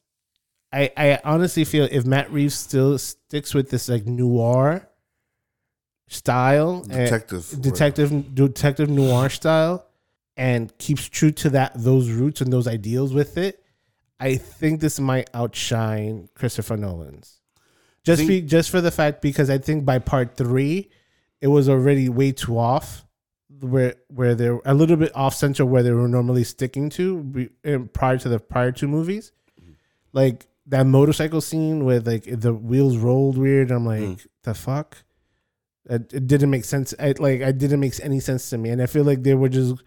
I 0.72 0.92
I 0.96 1.20
honestly 1.24 1.66
feel 1.66 1.88
if 1.90 2.06
Matt 2.06 2.32
Reeves 2.32 2.54
still 2.56 2.98
sticks 2.98 3.54
with 3.54 3.70
this 3.70 3.90
like 3.90 4.06
noir 4.06 4.88
style 6.08 6.84
and- 6.84 6.92
detective. 6.92 7.62
detective 7.62 8.36
detective 8.36 8.90
noir 8.90 9.30
style 9.30 9.87
and 10.38 10.76
keeps 10.78 11.10
true 11.10 11.32
to 11.32 11.50
that 11.50 11.72
those 11.76 12.10
roots 12.12 12.40
and 12.42 12.54
those 12.54 12.68
ideals 12.68 13.14
with 13.14 13.38
it, 13.38 13.64
I 14.20 14.36
think 14.36 14.80
this 14.80 15.00
might 15.00 15.30
outshine 15.34 16.30
Christopher 16.36 16.78
Nolan's. 16.78 17.40
Just 18.04 18.20
Think- 18.20 18.30
be 18.30 18.42
just 18.42 18.70
for 18.70 18.80
the 18.80 18.92
fact 18.92 19.22
because 19.22 19.50
I 19.50 19.58
think 19.58 19.84
by 19.84 20.00
part 20.00 20.38
three, 20.38 20.90
it 21.42 21.48
was 21.48 21.68
already 21.68 22.08
way 22.10 22.32
too 22.32 22.58
off, 22.58 23.06
where 23.60 23.96
where 24.08 24.34
they're 24.36 24.62
a 24.66 24.74
little 24.74 24.96
bit 24.98 25.14
off 25.16 25.36
center 25.36 25.66
where 25.66 25.84
they 25.84 25.92
were 25.92 26.08
normally 26.08 26.44
sticking 26.44 26.90
to 26.92 27.50
prior 27.94 28.18
to 28.20 28.30
the 28.30 28.40
prior 28.40 28.72
two 28.72 28.88
movies, 28.88 29.32
like 30.14 30.48
that 30.68 30.86
motorcycle 30.86 31.42
scene 31.42 31.84
with 31.86 32.08
like 32.08 32.24
the 32.28 32.54
wheels 32.54 32.98
rolled 32.98 33.38
weird. 33.38 33.72
I'm 33.72 33.86
like, 33.86 34.02
Mm. 34.02 34.28
the 34.44 34.54
fuck. 34.54 35.04
It, 35.90 36.14
it 36.14 36.28
didn't 36.28 36.50
make 36.50 36.66
sense. 36.66 36.94
I, 37.00 37.14
like, 37.18 37.42
I 37.42 37.54
didn't 37.54 37.80
make 37.80 37.94
any 38.04 38.20
sense 38.20 38.50
to 38.50 38.58
me, 38.58 38.70
and 38.72 38.82
I 38.82 38.88
feel 38.88 39.06
like 39.06 39.24
they 39.24 39.36
were 39.36 39.48
just 39.48 39.82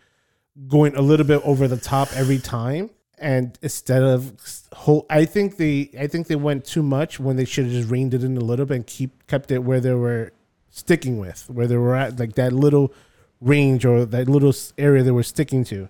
going 0.69 0.97
a 0.97 1.01
little 1.01 1.27
bit 1.27 1.41
over 1.45 1.69
the 1.69 1.77
top 1.77 2.09
every 2.15 2.39
time. 2.39 2.91
And 3.19 3.59
instead 3.61 4.03
of 4.03 4.33
whole, 4.73 5.05
I 5.11 5.27
think 5.27 5.59
they, 5.59 5.91
I 5.99 6.07
think 6.07 6.27
they 6.27 6.37
went 6.37 6.65
too 6.65 6.83
much 6.83 7.21
when 7.21 7.37
they 7.37 7.45
should 7.45 7.65
have 7.65 7.75
just 7.75 7.91
reined 7.91 8.15
it 8.15 8.25
in 8.25 8.37
a 8.37 8.41
little 8.41 8.65
bit 8.65 8.77
and 8.77 8.87
keep 8.87 9.27
kept 9.27 9.51
it 9.51 9.59
where 9.59 9.81
they 9.81 9.93
were 9.93 10.33
sticking 10.71 11.19
with, 11.19 11.49
where 11.51 11.67
they 11.67 11.77
were 11.77 11.95
at, 11.95 12.19
like 12.19 12.35
that 12.37 12.53
little 12.53 12.95
range 13.41 13.85
or 13.85 14.07
that 14.07 14.29
little 14.29 14.55
area 14.79 15.03
they 15.03 15.11
were 15.11 15.23
sticking 15.23 15.65
to. 15.65 15.89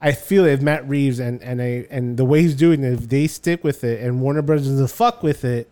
I 0.00 0.12
feel 0.12 0.44
if 0.44 0.60
Matt 0.60 0.88
Reeves 0.88 1.20
and 1.20 1.40
and 1.42 1.62
I 1.62 1.86
and 1.90 2.16
the 2.16 2.24
way 2.24 2.42
he's 2.42 2.56
doing 2.56 2.82
it, 2.82 2.92
if 2.92 3.08
they 3.08 3.28
stick 3.28 3.62
with 3.62 3.84
it 3.84 4.02
and 4.02 4.20
Warner 4.20 4.42
Brothers 4.42 4.66
doesn't 4.68 4.90
fuck 4.90 5.22
with 5.22 5.44
it, 5.44 5.70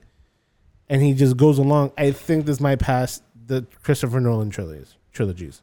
and 0.89 1.03
he 1.03 1.15
just 1.15 1.37
goes 1.37 1.59
along, 1.59 1.93
I 1.99 2.13
think 2.13 2.47
this 2.47 2.61
might 2.61 2.79
pass 2.79 3.23
the 3.47 3.67
Christopher 3.83 4.21
Nolan 4.21 4.51
trilogies. 4.51 4.97
Trilogies. 5.13 5.63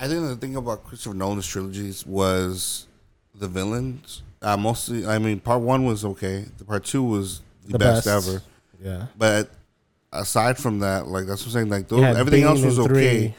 I 0.00 0.08
think 0.08 0.20
the 0.22 0.36
thing 0.36 0.56
about 0.56 0.84
Christopher 0.84 1.14
Nolan's 1.14 1.46
trilogies 1.46 2.04
was 2.06 2.86
the 3.34 3.48
villains. 3.48 4.22
Uh, 4.40 4.56
mostly, 4.56 5.06
I 5.06 5.18
mean, 5.18 5.38
part 5.38 5.60
one 5.60 5.84
was 5.84 6.04
okay. 6.04 6.44
The 6.58 6.64
part 6.64 6.84
two 6.84 7.02
was 7.04 7.40
the, 7.66 7.72
The 7.72 7.78
best, 7.78 8.04
best. 8.06 8.28
ever. 8.28 8.42
Yeah. 8.82 9.06
But 9.16 9.50
aside 10.12 10.58
from 10.58 10.80
that, 10.80 11.06
like 11.06 11.26
that's 11.26 11.42
what 11.42 11.48
I'm 11.48 11.52
saying. 11.52 11.68
Like 11.68 11.88
those, 11.88 12.02
everything 12.02 12.42
Bane 12.42 12.48
else 12.48 12.62
was 12.62 12.78
okay. 12.80 12.88
three. 12.88 13.34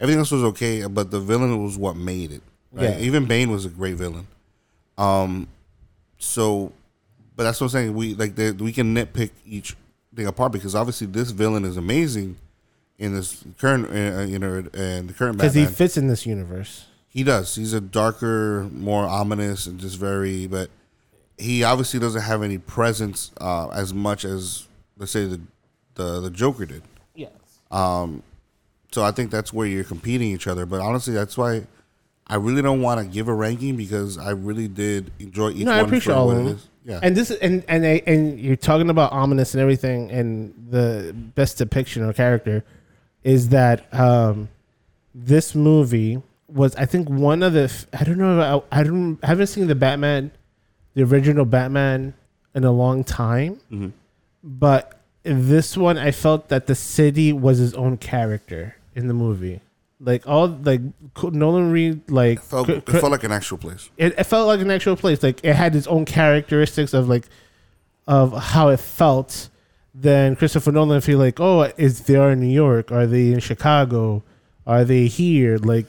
Everything 0.00 0.18
else 0.18 0.30
was 0.30 0.44
okay, 0.44 0.84
but 0.86 1.10
the 1.10 1.20
villain 1.20 1.62
was 1.62 1.76
what 1.78 1.96
made 1.96 2.32
it. 2.32 2.42
Right? 2.72 2.90
Yeah. 2.90 2.98
Even 2.98 3.26
Bane 3.26 3.50
was 3.50 3.64
a 3.64 3.68
great 3.68 3.94
villain. 3.96 4.26
Um, 4.96 5.48
so, 6.18 6.72
but 7.36 7.44
that's 7.44 7.60
what 7.60 7.66
I'm 7.66 7.70
saying. 7.70 7.94
We 7.94 8.14
like 8.14 8.34
the, 8.34 8.50
we 8.52 8.72
can 8.72 8.94
nitpick 8.94 9.30
each 9.46 9.76
thing 10.14 10.26
apart 10.26 10.52
because 10.52 10.74
obviously 10.74 11.06
this 11.06 11.30
villain 11.30 11.64
is 11.64 11.76
amazing, 11.76 12.36
in 12.98 13.14
this 13.14 13.44
current, 13.58 13.86
uh, 13.90 14.22
you 14.22 14.38
know, 14.38 14.64
and 14.74 15.08
the 15.08 15.14
current 15.14 15.36
because 15.38 15.54
he 15.54 15.66
fits 15.66 15.96
in 15.96 16.08
this 16.08 16.26
universe. 16.26 16.86
He 17.08 17.22
does. 17.24 17.54
He's 17.54 17.72
a 17.72 17.80
darker, 17.80 18.68
more 18.72 19.04
ominous, 19.04 19.66
and 19.66 19.78
just 19.80 19.96
very. 19.98 20.46
But 20.46 20.70
he 21.38 21.62
obviously 21.64 22.00
doesn't 22.00 22.22
have 22.22 22.42
any 22.42 22.58
presence 22.58 23.30
uh, 23.40 23.68
as 23.68 23.94
much 23.94 24.24
as 24.24 24.66
let's 24.98 25.12
say 25.12 25.24
the 25.26 25.40
the, 25.94 26.20
the 26.20 26.30
Joker 26.30 26.66
did. 26.66 26.82
Yes. 27.14 27.30
Um, 27.70 28.22
So 28.92 29.02
I 29.04 29.10
think 29.10 29.30
that's 29.30 29.52
where 29.52 29.66
you're 29.66 29.84
competing 29.84 30.30
each 30.30 30.46
other. 30.46 30.64
But 30.66 30.80
honestly, 30.80 31.12
that's 31.14 31.36
why 31.36 31.66
I 32.26 32.36
really 32.36 32.62
don't 32.62 32.82
want 32.82 33.00
to 33.00 33.06
give 33.06 33.28
a 33.28 33.34
ranking 33.34 33.76
because 33.76 34.16
I 34.18 34.30
really 34.30 34.68
did 34.68 35.10
enjoy 35.18 35.50
each 35.50 35.64
No, 35.64 35.72
I 35.72 35.76
one 35.78 35.86
appreciate 35.86 36.12
for 36.14 36.18
all 36.18 36.26
what 36.28 36.36
of 36.36 36.42
it 36.42 36.44
them. 36.48 36.56
is. 36.56 36.68
Yeah. 36.84 37.00
And 37.02 37.16
this 37.16 37.30
and 37.30 37.64
and 37.68 37.84
I- 37.86 38.02
and 38.06 38.38
you're 38.40 38.56
talking 38.56 38.90
about 38.90 39.12
ominous 39.12 39.54
and 39.54 39.60
everything, 39.60 40.10
and 40.10 40.54
the 40.70 41.14
best 41.34 41.58
depiction 41.58 42.02
or 42.02 42.12
character 42.12 42.64
is 43.24 43.48
that 43.50 43.92
um, 43.94 44.48
this 45.14 45.54
movie 45.54 46.22
was 46.48 46.74
I 46.76 46.86
think 46.86 47.08
one 47.08 47.42
of 47.42 47.52
the 47.52 47.64
f- 47.64 47.86
I 47.92 48.04
don't 48.04 48.18
know 48.18 48.64
I, 48.70 48.80
I 48.80 48.82
don't 48.82 49.18
I 49.22 49.26
haven't 49.26 49.48
seen 49.48 49.66
the 49.66 49.74
Batman, 49.74 50.30
the 50.94 51.02
original 51.02 51.44
Batman 51.44 52.14
in 52.54 52.64
a 52.64 52.72
long 52.72 53.04
time, 53.04 53.60
Mhm. 53.70 53.92
but 54.42 54.98
this 55.24 55.76
one 55.76 55.98
I 55.98 56.10
felt 56.10 56.48
that 56.48 56.66
the 56.66 56.74
city 56.74 57.32
was 57.32 57.58
his 57.58 57.74
own 57.74 57.98
character 57.98 58.76
in 58.94 59.08
the 59.08 59.14
movie. 59.14 59.60
Like 60.00 60.26
all 60.28 60.46
like 60.48 60.80
Nolan 61.22 61.70
Reed 61.72 62.08
like 62.10 62.38
It 62.38 62.44
felt, 62.44 62.66
cr- 62.66 62.72
it 62.72 62.86
felt 62.88 63.10
like 63.10 63.24
an 63.24 63.32
actual 63.32 63.58
place. 63.58 63.90
it, 63.98 64.14
it 64.16 64.24
felt 64.24 64.46
like 64.46 64.60
an 64.60 64.70
actual 64.70 64.96
place. 64.96 65.22
Like 65.22 65.40
it 65.42 65.54
had 65.54 65.74
its 65.74 65.86
own 65.88 66.04
characteristics 66.04 66.94
of 66.94 67.08
like 67.08 67.24
of 68.06 68.32
how 68.32 68.68
it 68.68 68.78
felt. 68.80 69.48
Then 70.00 70.36
Christopher 70.36 70.70
Nolan 70.70 71.00
feel 71.00 71.18
like, 71.18 71.40
oh, 71.40 71.72
is 71.76 72.02
they 72.02 72.14
are 72.14 72.30
in 72.30 72.40
New 72.40 72.46
York? 72.46 72.92
Are 72.92 73.06
they 73.06 73.32
in 73.32 73.40
Chicago? 73.40 74.22
Are 74.64 74.84
they 74.84 75.06
here? 75.06 75.58
Like 75.58 75.86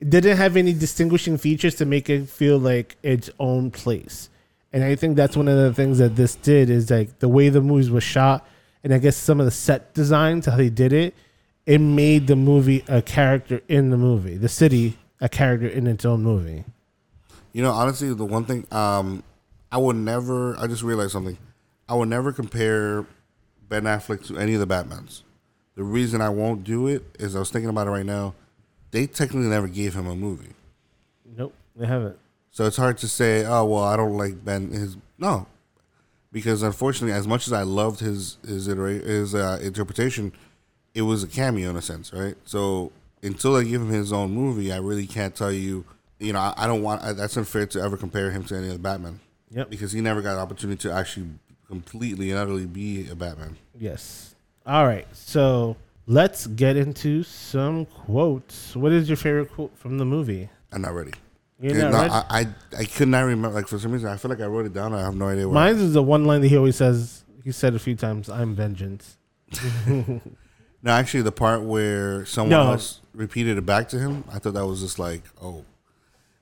it 0.00 0.10
didn't 0.10 0.36
have 0.36 0.56
any 0.56 0.72
distinguishing 0.72 1.38
features 1.38 1.76
to 1.76 1.86
make 1.86 2.10
it 2.10 2.28
feel 2.28 2.58
like 2.58 2.96
its 3.02 3.30
own 3.38 3.70
place. 3.70 4.28
And 4.72 4.82
I 4.82 4.96
think 4.96 5.16
that's 5.16 5.36
one 5.36 5.48
of 5.48 5.56
the 5.56 5.72
things 5.72 5.98
that 5.98 6.16
this 6.16 6.34
did 6.34 6.68
is 6.68 6.90
like 6.90 7.20
the 7.20 7.28
way 7.28 7.48
the 7.48 7.60
movies 7.60 7.90
was 7.90 8.02
shot, 8.02 8.46
and 8.82 8.92
I 8.92 8.98
guess 8.98 9.16
some 9.16 9.38
of 9.38 9.46
the 9.46 9.52
set 9.52 9.94
designs, 9.94 10.46
how 10.46 10.56
they 10.56 10.70
did 10.70 10.92
it, 10.92 11.14
it 11.66 11.78
made 11.78 12.26
the 12.26 12.36
movie 12.36 12.84
a 12.88 13.00
character 13.00 13.62
in 13.68 13.90
the 13.90 13.96
movie, 13.96 14.36
the 14.36 14.48
city 14.48 14.98
a 15.20 15.28
character 15.28 15.68
in 15.68 15.86
its 15.86 16.04
own 16.04 16.22
movie. 16.22 16.64
You 17.52 17.62
know, 17.62 17.70
honestly, 17.70 18.12
the 18.12 18.24
one 18.24 18.44
thing 18.44 18.66
um, 18.72 19.22
I 19.70 19.78
would 19.78 19.96
never. 19.96 20.58
I 20.58 20.66
just 20.66 20.82
realized 20.82 21.12
something. 21.12 21.38
I 21.88 21.94
would 21.94 22.08
never 22.08 22.32
compare 22.32 23.06
Ben 23.72 23.84
Affleck 23.84 24.26
to 24.26 24.36
any 24.38 24.52
of 24.54 24.60
the 24.60 24.66
Batmans. 24.66 25.22
The 25.76 25.82
reason 25.82 26.20
I 26.20 26.28
won't 26.28 26.62
do 26.64 26.86
it 26.86 27.02
is 27.18 27.34
I 27.34 27.38
was 27.38 27.50
thinking 27.50 27.70
about 27.70 27.86
it 27.86 27.90
right 27.90 28.04
now. 28.04 28.34
They 28.90 29.06
technically 29.06 29.48
never 29.48 29.66
gave 29.68 29.94
him 29.94 30.06
a 30.06 30.14
movie, 30.14 30.50
Nope, 31.36 31.54
they 31.74 31.86
haven't. 31.86 32.18
so 32.50 32.66
it's 32.66 32.76
hard 32.76 32.98
to 32.98 33.08
say. 33.08 33.44
Oh 33.46 33.64
well, 33.64 33.82
I 33.84 33.96
don't 33.96 34.16
like 34.18 34.44
Ben. 34.44 34.70
His 34.70 34.98
no, 35.18 35.46
because 36.30 36.62
unfortunately, 36.62 37.16
as 37.16 37.26
much 37.26 37.46
as 37.46 37.52
I 37.54 37.62
loved 37.62 38.00
his 38.00 38.36
his 38.46 38.68
itera- 38.68 39.02
his 39.04 39.34
uh, 39.34 39.58
interpretation, 39.62 40.32
it 40.94 41.02
was 41.02 41.22
a 41.24 41.26
cameo 41.26 41.70
in 41.70 41.76
a 41.76 41.82
sense, 41.82 42.12
right? 42.12 42.36
So 42.44 42.92
until 43.22 43.56
I 43.56 43.62
give 43.64 43.80
him 43.80 43.88
his 43.88 44.12
own 44.12 44.32
movie, 44.32 44.70
I 44.72 44.76
really 44.78 45.06
can't 45.06 45.34
tell 45.34 45.50
you. 45.52 45.86
You 46.20 46.34
know, 46.34 46.40
I, 46.40 46.52
I 46.58 46.66
don't 46.66 46.82
want. 46.82 47.02
I, 47.02 47.14
that's 47.14 47.36
unfair 47.38 47.66
to 47.68 47.80
ever 47.80 47.96
compare 47.96 48.30
him 48.30 48.44
to 48.44 48.56
any 48.56 48.68
other 48.68 48.78
Batman. 48.78 49.20
Yep. 49.54 49.68
because 49.70 49.92
he 49.92 50.00
never 50.00 50.22
got 50.22 50.32
an 50.34 50.38
opportunity 50.38 50.78
to 50.88 50.92
actually 50.92 51.26
completely 51.72 52.30
and 52.30 52.38
utterly 52.38 52.66
be 52.66 53.08
a 53.08 53.14
Batman. 53.14 53.56
Yes. 53.78 54.34
All 54.66 54.84
right. 54.84 55.06
So 55.14 55.74
let's 56.06 56.46
get 56.46 56.76
into 56.76 57.22
some 57.22 57.86
quotes. 57.86 58.76
What 58.76 58.92
is 58.92 59.08
your 59.08 59.16
favorite 59.16 59.50
quote 59.50 59.74
from 59.78 59.96
the 59.96 60.04
movie? 60.04 60.50
I'm 60.70 60.82
not 60.82 60.94
ready. 60.94 61.12
You're 61.58 61.76
not 61.76 61.92
no, 61.92 61.98
ready? 61.98 62.10
I, 62.12 62.40
I 62.40 62.46
I 62.80 62.84
could 62.84 63.08
not 63.08 63.20
remember. 63.20 63.48
Like 63.48 63.68
for 63.68 63.78
some 63.78 63.90
reason, 63.90 64.10
I 64.10 64.18
feel 64.18 64.28
like 64.30 64.40
I 64.42 64.46
wrote 64.46 64.66
it 64.66 64.74
down. 64.74 64.92
I 64.92 65.00
have 65.00 65.16
no 65.16 65.28
idea. 65.28 65.48
What 65.48 65.54
Mine 65.54 65.76
is 65.76 65.94
the 65.94 66.02
one 66.02 66.26
line 66.26 66.42
that 66.42 66.48
he 66.48 66.58
always 66.58 66.76
says. 66.76 67.24
He 67.42 67.52
said 67.52 67.74
a 67.74 67.78
few 67.78 67.94
times, 67.96 68.28
"I'm 68.28 68.54
vengeance." 68.54 69.16
no, 69.86 70.20
actually, 70.86 71.22
the 71.22 71.32
part 71.32 71.62
where 71.62 72.26
someone 72.26 72.50
No. 72.50 72.72
else 72.72 73.00
repeated 73.14 73.56
it 73.56 73.64
back 73.64 73.88
to 73.90 73.98
him, 73.98 74.24
I 74.30 74.38
thought 74.40 74.54
that 74.54 74.66
was 74.66 74.80
just 74.80 74.98
like, 74.98 75.22
oh, 75.40 75.64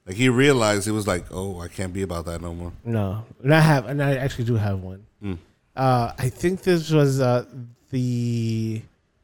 like 0.07 0.17
he 0.17 0.29
realized 0.29 0.89
it 0.89 0.93
was 0.93 1.07
like, 1.07 1.27
oh, 1.31 1.61
I 1.61 1.69
can't 1.69 1.93
be 1.93 2.03
about 2.03 2.27
that 2.27 2.41
no 2.41 2.53
more. 2.53 2.73
No, 2.85 3.25
and 3.45 3.55
I 3.55 3.61
have, 3.61 3.87
and 3.87 4.03
I 4.03 4.17
actually 4.17 4.45
do 4.45 4.57
have 4.57 4.81
one. 4.81 5.07
Mm. 5.23 5.39
Uh, 5.77 6.13
I 6.19 6.29
think 6.29 6.63
this 6.63 6.91
was 6.91 7.21
uh, 7.21 7.45
the 7.91 8.83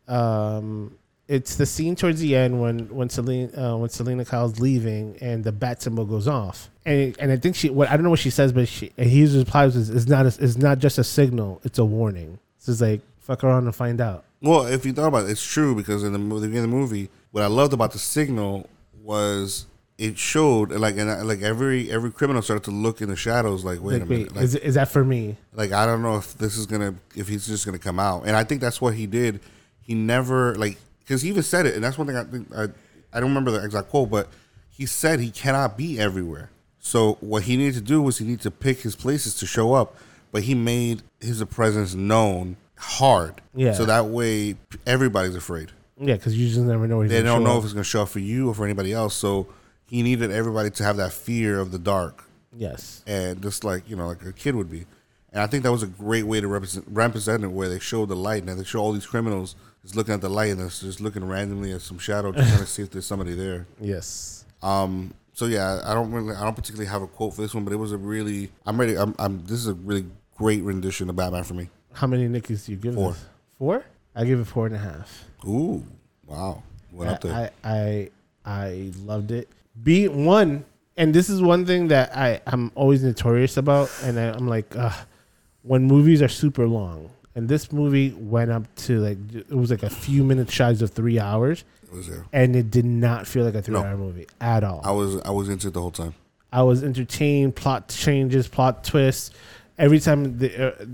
um, 0.09 0.96
it's 1.28 1.56
the 1.56 1.66
scene 1.66 1.96
towards 1.96 2.20
the 2.20 2.37
end 2.37 2.61
when 2.61 2.88
when 2.94 3.09
Selina 3.09 3.72
uh, 3.72 3.76
when 3.76 3.90
Selina 3.90 4.24
Kyle's 4.24 4.61
leaving 4.61 5.16
and 5.20 5.42
the 5.42 5.52
bat 5.52 5.82
symbol 5.82 6.04
goes 6.04 6.28
off, 6.28 6.70
and 6.85 7.16
and 7.18 7.32
I 7.32 7.37
think 7.37 7.56
she 7.56 7.70
what 7.70 7.90
I 7.90 7.96
don't 7.96 8.04
know 8.04 8.11
what 8.11 8.20
she 8.20 8.30
says, 8.30 8.52
but 8.52 8.68
she 8.68 8.92
and 8.96 9.09
he 9.09 9.26
replies 9.37 9.74
is 9.76 9.90
it's 9.90 10.06
not 10.06 10.26
a, 10.26 10.44
it's 10.44 10.56
not 10.56 10.78
just 10.78 10.98
a 10.98 11.04
signal, 11.04 11.61
it's 11.64 11.78
a 11.78 11.85
warning. 11.85 12.38
This 12.59 12.68
is 12.68 12.80
like 12.80 13.00
fuck 13.18 13.42
around 13.42 13.64
and 13.64 13.74
find 13.74 14.00
out. 14.00 14.24
Well, 14.40 14.66
if 14.66 14.87
you 14.87 14.92
thought 14.92 15.09
about 15.09 15.24
it, 15.24 15.30
it's 15.30 15.44
true 15.44 15.74
because 15.74 16.04
in 16.04 16.12
the 16.12 16.37
in 16.37 16.52
the 16.52 16.68
movie, 16.68 17.11
what 17.32 17.42
I 17.42 17.48
loved 17.48 17.72
about 17.72 17.92
the 17.92 17.98
signal 17.98 18.68
was 19.02 19.66
it 19.98 20.18
showed 20.18 20.72
like 20.72 20.96
and 20.98 21.11
I- 21.11 21.22
like 21.22 21.40
every 21.42 21.90
every 21.90 22.11
criminal 22.11 22.42
started 22.42 22.64
to 22.64 22.70
look 22.70 23.00
in 23.00 23.09
the 23.09 23.16
shadows 23.16 23.64
like 23.64 23.80
wait 23.82 23.94
Like, 23.94 24.02
a 24.02 24.06
minute 24.06 24.26
wait, 24.28 24.37
like, 24.37 24.44
is 24.44 24.54
is 24.56 24.74
that 24.74 24.88
for 24.88 25.04
me? 25.04 25.37
like 25.54 25.72
I 25.72 25.87
don't 25.87 26.02
know 26.02 26.16
if 26.18 26.37
this 26.37 26.56
is 26.56 26.66
gonna 26.66 26.94
if 27.14 27.28
he's 27.28 27.46
just 27.46 27.64
gonna 27.64 27.78
come 27.78 27.98
out, 27.98 28.24
and 28.26 28.37
I 28.37 28.44
think 28.44 28.61
that's 28.61 28.80
what 28.80 28.94
he 28.94 29.06
did. 29.06 29.40
He 29.80 29.94
never 29.94 30.54
like 30.56 30.78
because 31.00 31.22
he 31.22 31.28
even 31.30 31.42
said 31.42 31.64
it, 31.66 31.74
and 31.74 31.82
that's 31.85 31.96
one 31.96 32.06
thing 32.06 32.16
I 32.16 32.24
think 32.24 32.48
I 32.54 32.64
I 33.12 33.20
don't 33.20 33.30
remember 33.30 33.50
the 33.52 33.64
exact 33.64 33.88
quote, 33.88 34.11
but 34.11 34.28
he 34.68 34.85
said 34.85 35.20
he 35.20 35.30
cannot 35.30 35.78
be 35.78 35.98
everywhere. 35.98 36.50
So 36.78 37.14
what 37.20 37.44
he 37.44 37.56
needed 37.56 37.74
to 37.74 37.80
do 37.80 38.02
was 38.02 38.18
he 38.18 38.24
needed 38.26 38.42
to 38.42 38.50
pick 38.50 38.80
his 38.80 38.94
places 38.94 39.35
to 39.37 39.46
show 39.46 39.72
up, 39.72 39.96
but 40.30 40.42
he 40.42 40.54
made 40.54 41.02
his 41.20 41.42
presence 41.44 41.94
known 41.94 42.56
hard. 42.78 43.40
Yeah. 43.54 43.72
So 43.72 43.87
that 43.87 44.06
way 44.06 44.56
everybody's 44.87 45.35
afraid. 45.35 45.72
Yeah, 45.98 46.16
because 46.16 46.37
you 46.37 46.46
just 46.48 46.61
never 46.61 46.87
know. 46.87 47.06
They 47.06 47.22
don't 47.22 47.42
know 47.42 47.52
up. 47.52 47.59
if 47.61 47.64
it's 47.64 47.72
gonna 47.72 47.85
show 47.85 48.02
up 48.02 48.11
for 48.11 48.18
you 48.18 48.50
or 48.50 48.54
for 48.54 48.64
anybody 48.66 48.92
else. 48.92 49.14
So 49.14 49.46
he 49.88 50.03
needed 50.03 50.31
everybody 50.31 50.70
to 50.70 50.85
have 50.85 50.96
that 50.99 51.12
fear 51.12 51.59
of 51.61 51.70
the 51.72 51.79
dark 51.79 52.25
Yes. 52.57 53.03
and 53.07 53.42
just 53.42 53.64
like 53.64 53.88
you 53.88 53.96
know, 53.96 54.09
like 54.09 54.25
a 54.25 54.33
kid 54.33 54.55
would 54.55 54.70
be. 54.70 54.87
And 55.33 55.42
I 55.42 55.46
think 55.46 55.64
that 55.64 55.72
was 55.72 55.83
a 55.83 55.87
great 55.87 56.25
way 56.25 56.40
to 56.40 56.49
represent, 56.49 56.87
represent 56.88 57.44
it, 57.44 57.49
where 57.49 57.68
they 57.68 57.79
show 57.79 58.07
the 58.07 58.16
light 58.16 58.44
and 58.44 58.59
they 58.59 58.64
show 58.64 58.79
all 58.81 58.92
these 58.92 59.07
criminals 59.07 59.55
just 59.83 59.94
looking 59.94 60.14
at 60.14 60.20
the 60.22 60.31
light 60.31 60.51
and 60.53 60.61
it's 60.62 60.81
just 60.81 61.01
looking 61.01 61.25
randomly 61.27 61.72
at 61.72 61.83
some 61.83 61.99
shadow, 61.99 62.33
just 62.33 62.49
trying 62.49 62.61
to 62.61 62.66
see 62.66 62.83
if 62.83 62.90
there's 62.90 63.07
somebody 63.07 63.35
there. 63.35 63.66
Yes. 63.81 64.44
Um, 64.62 65.12
so 65.35 65.44
yeah, 65.44 65.81
I 65.85 65.92
don't 65.92 66.11
really, 66.11 66.35
I 66.35 66.42
don't 66.44 66.55
particularly 66.57 66.88
have 66.90 67.03
a 67.03 67.07
quote 67.07 67.35
for 67.35 67.42
this 67.42 67.55
one, 67.55 67.64
but 67.64 67.72
it 67.75 67.77
was 67.77 67.92
a 67.92 67.99
really, 67.99 68.51
I'm 68.64 68.81
ready. 68.81 68.96
I'm, 68.96 69.14
I'm 69.18 69.42
this 69.44 69.59
is 69.59 69.66
a 69.66 69.75
really 69.75 70.07
great 70.38 70.62
rendition 70.62 71.11
of 71.11 71.16
Batman 71.16 71.44
for 71.44 71.53
me. 71.55 71.68
How 71.92 72.07
many 72.07 72.27
Nickies 72.29 72.64
do 72.64 72.72
you 72.72 72.79
give 72.79 72.94
Four. 72.94 73.12
this? 73.12 73.25
Four? 73.59 73.85
I 74.14 74.25
give 74.25 74.40
it 74.40 74.46
four 74.46 74.66
and 74.66 74.75
a 74.75 74.79
half. 74.79 75.25
Ooh, 75.46 75.85
wow, 76.27 76.62
went 76.90 77.11
up 77.11 77.20
there. 77.20 77.51
I, 77.62 77.70
I 77.70 78.11
I 78.46 78.92
loved 79.05 79.31
it. 79.31 79.49
B 79.82 80.08
one, 80.08 80.64
and 80.96 81.14
this 81.14 81.28
is 81.28 81.42
one 81.42 81.66
thing 81.66 81.88
that 81.88 82.16
I 82.16 82.40
I'm 82.46 82.72
always 82.74 83.02
notorious 83.02 83.56
about, 83.56 83.90
and 84.02 84.18
I, 84.18 84.30
I'm 84.30 84.48
like, 84.48 84.74
Ugh, 84.76 84.92
when 85.62 85.84
movies 85.84 86.22
are 86.22 86.28
super 86.28 86.66
long, 86.66 87.10
and 87.34 87.48
this 87.48 87.72
movie 87.72 88.10
went 88.12 88.50
up 88.50 88.72
to 88.76 88.98
like 89.00 89.18
it 89.34 89.50
was 89.50 89.70
like 89.70 89.82
a 89.82 89.90
few 89.90 90.24
minutes 90.24 90.52
shy 90.52 90.70
of 90.70 90.90
three 90.90 91.18
hours, 91.20 91.64
was 91.92 92.08
there. 92.08 92.24
and 92.32 92.56
it 92.56 92.70
did 92.70 92.84
not 92.86 93.26
feel 93.26 93.44
like 93.44 93.54
a 93.54 93.62
three 93.62 93.76
hour 93.76 93.96
movie 93.96 94.26
at 94.40 94.64
all. 94.64 94.80
I 94.84 94.92
was, 94.92 95.20
I 95.22 95.30
was 95.30 95.48
into 95.48 95.68
it 95.68 95.74
the 95.74 95.80
whole 95.82 95.90
time. 95.90 96.14
I 96.52 96.62
was 96.62 96.82
entertained. 96.82 97.54
Plot 97.56 97.88
changes, 97.88 98.48
plot 98.48 98.82
twists. 98.84 99.30
Every 99.78 100.00
time 100.00 100.38
the 100.38 100.68
uh, 100.80 100.86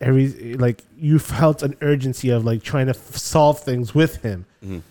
every 0.00 0.54
like 0.56 0.82
you 0.98 1.20
felt 1.20 1.62
an 1.62 1.76
urgency 1.82 2.30
of 2.30 2.44
like 2.44 2.62
trying 2.64 2.86
to 2.86 2.94
f- 2.98 3.16
solve 3.16 3.60
things 3.60 3.94
with 3.94 4.16
him. 4.22 4.44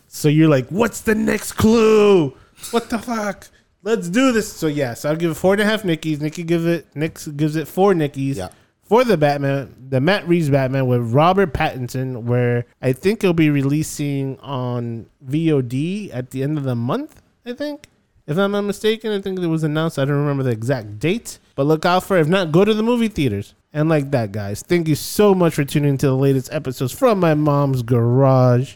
So 0.07 0.27
you're 0.29 0.47
like, 0.49 0.67
what's 0.69 1.01
the 1.01 1.15
next 1.15 1.53
clue? 1.53 2.37
What 2.71 2.89
the 2.89 2.99
fuck? 2.99 3.47
Let's 3.83 4.09
do 4.09 4.31
this. 4.31 4.51
So 4.51 4.67
yes, 4.67 5.03
I'll 5.05 5.15
give 5.15 5.31
it 5.31 5.35
four 5.35 5.53
and 5.53 5.61
a 5.61 5.65
half 5.65 5.83
Nickies. 5.83 6.21
Nikki 6.21 6.43
gives 6.43 6.65
it 6.65 6.87
Nick 6.95 7.19
gives 7.35 7.55
it 7.55 7.67
four 7.67 7.93
Nickies. 7.93 8.37
Yeah. 8.37 8.49
For 8.83 9.03
the 9.03 9.17
Batman, 9.17 9.75
the 9.89 10.01
Matt 10.01 10.27
Reeves 10.27 10.49
Batman 10.49 10.87
with 10.87 11.13
Robert 11.13 11.53
Pattinson, 11.53 12.23
where 12.23 12.65
I 12.81 12.93
think 12.93 13.23
it'll 13.23 13.33
be 13.33 13.49
releasing 13.49 14.37
on 14.39 15.07
VOD 15.25 16.13
at 16.13 16.31
the 16.31 16.43
end 16.43 16.57
of 16.57 16.65
the 16.65 16.75
month. 16.75 17.21
I 17.45 17.53
think, 17.53 17.87
if 18.27 18.37
I'm 18.37 18.51
not 18.51 18.61
mistaken, 18.61 19.11
I 19.11 19.21
think 19.21 19.39
it 19.39 19.47
was 19.47 19.63
announced. 19.63 19.97
I 19.97 20.05
don't 20.05 20.19
remember 20.19 20.43
the 20.43 20.51
exact 20.51 20.99
date, 20.99 21.39
but 21.55 21.65
look 21.65 21.85
out 21.85 22.03
for. 22.03 22.17
it. 22.17 22.21
If 22.21 22.27
not, 22.27 22.51
go 22.51 22.65
to 22.65 22.73
the 22.73 22.83
movie 22.83 23.07
theaters. 23.07 23.55
And 23.71 23.89
like 23.89 24.11
that, 24.11 24.31
guys. 24.31 24.61
Thank 24.61 24.87
you 24.87 24.95
so 24.95 25.33
much 25.33 25.55
for 25.55 25.63
tuning 25.63 25.89
into 25.91 26.05
the 26.05 26.15
latest 26.15 26.53
episodes 26.53 26.91
from 26.91 27.19
my 27.19 27.33
mom's 27.33 27.81
garage 27.81 28.75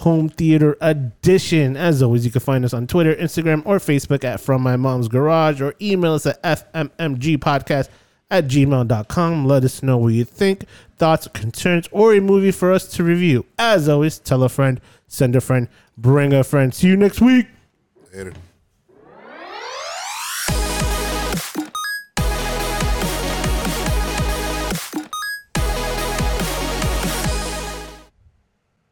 home 0.00 0.28
theater 0.28 0.76
edition. 0.80 1.76
As 1.76 2.02
always, 2.02 2.24
you 2.24 2.30
can 2.30 2.40
find 2.40 2.64
us 2.64 2.72
on 2.72 2.86
Twitter, 2.86 3.14
Instagram, 3.14 3.62
or 3.64 3.78
Facebook 3.78 4.24
at 4.24 4.40
From 4.40 4.62
My 4.62 4.76
Mom's 4.76 5.08
Garage, 5.08 5.60
or 5.60 5.74
email 5.80 6.14
us 6.14 6.26
at 6.26 6.42
fmmgpodcast 6.42 7.88
at 8.30 8.46
gmail.com. 8.46 9.44
Let 9.44 9.64
us 9.64 9.82
know 9.82 9.98
what 9.98 10.08
you 10.14 10.24
think, 10.24 10.64
thoughts, 10.96 11.28
concerns, 11.28 11.88
or 11.92 12.14
a 12.14 12.20
movie 12.20 12.50
for 12.50 12.72
us 12.72 12.86
to 12.88 13.04
review. 13.04 13.44
As 13.58 13.88
always, 13.88 14.18
tell 14.18 14.42
a 14.42 14.48
friend, 14.48 14.80
send 15.06 15.36
a 15.36 15.40
friend, 15.40 15.68
bring 15.98 16.32
a 16.32 16.44
friend. 16.44 16.74
See 16.74 16.88
you 16.88 16.96
next 16.96 17.20
week. 17.20 17.46
Later. 18.14 18.32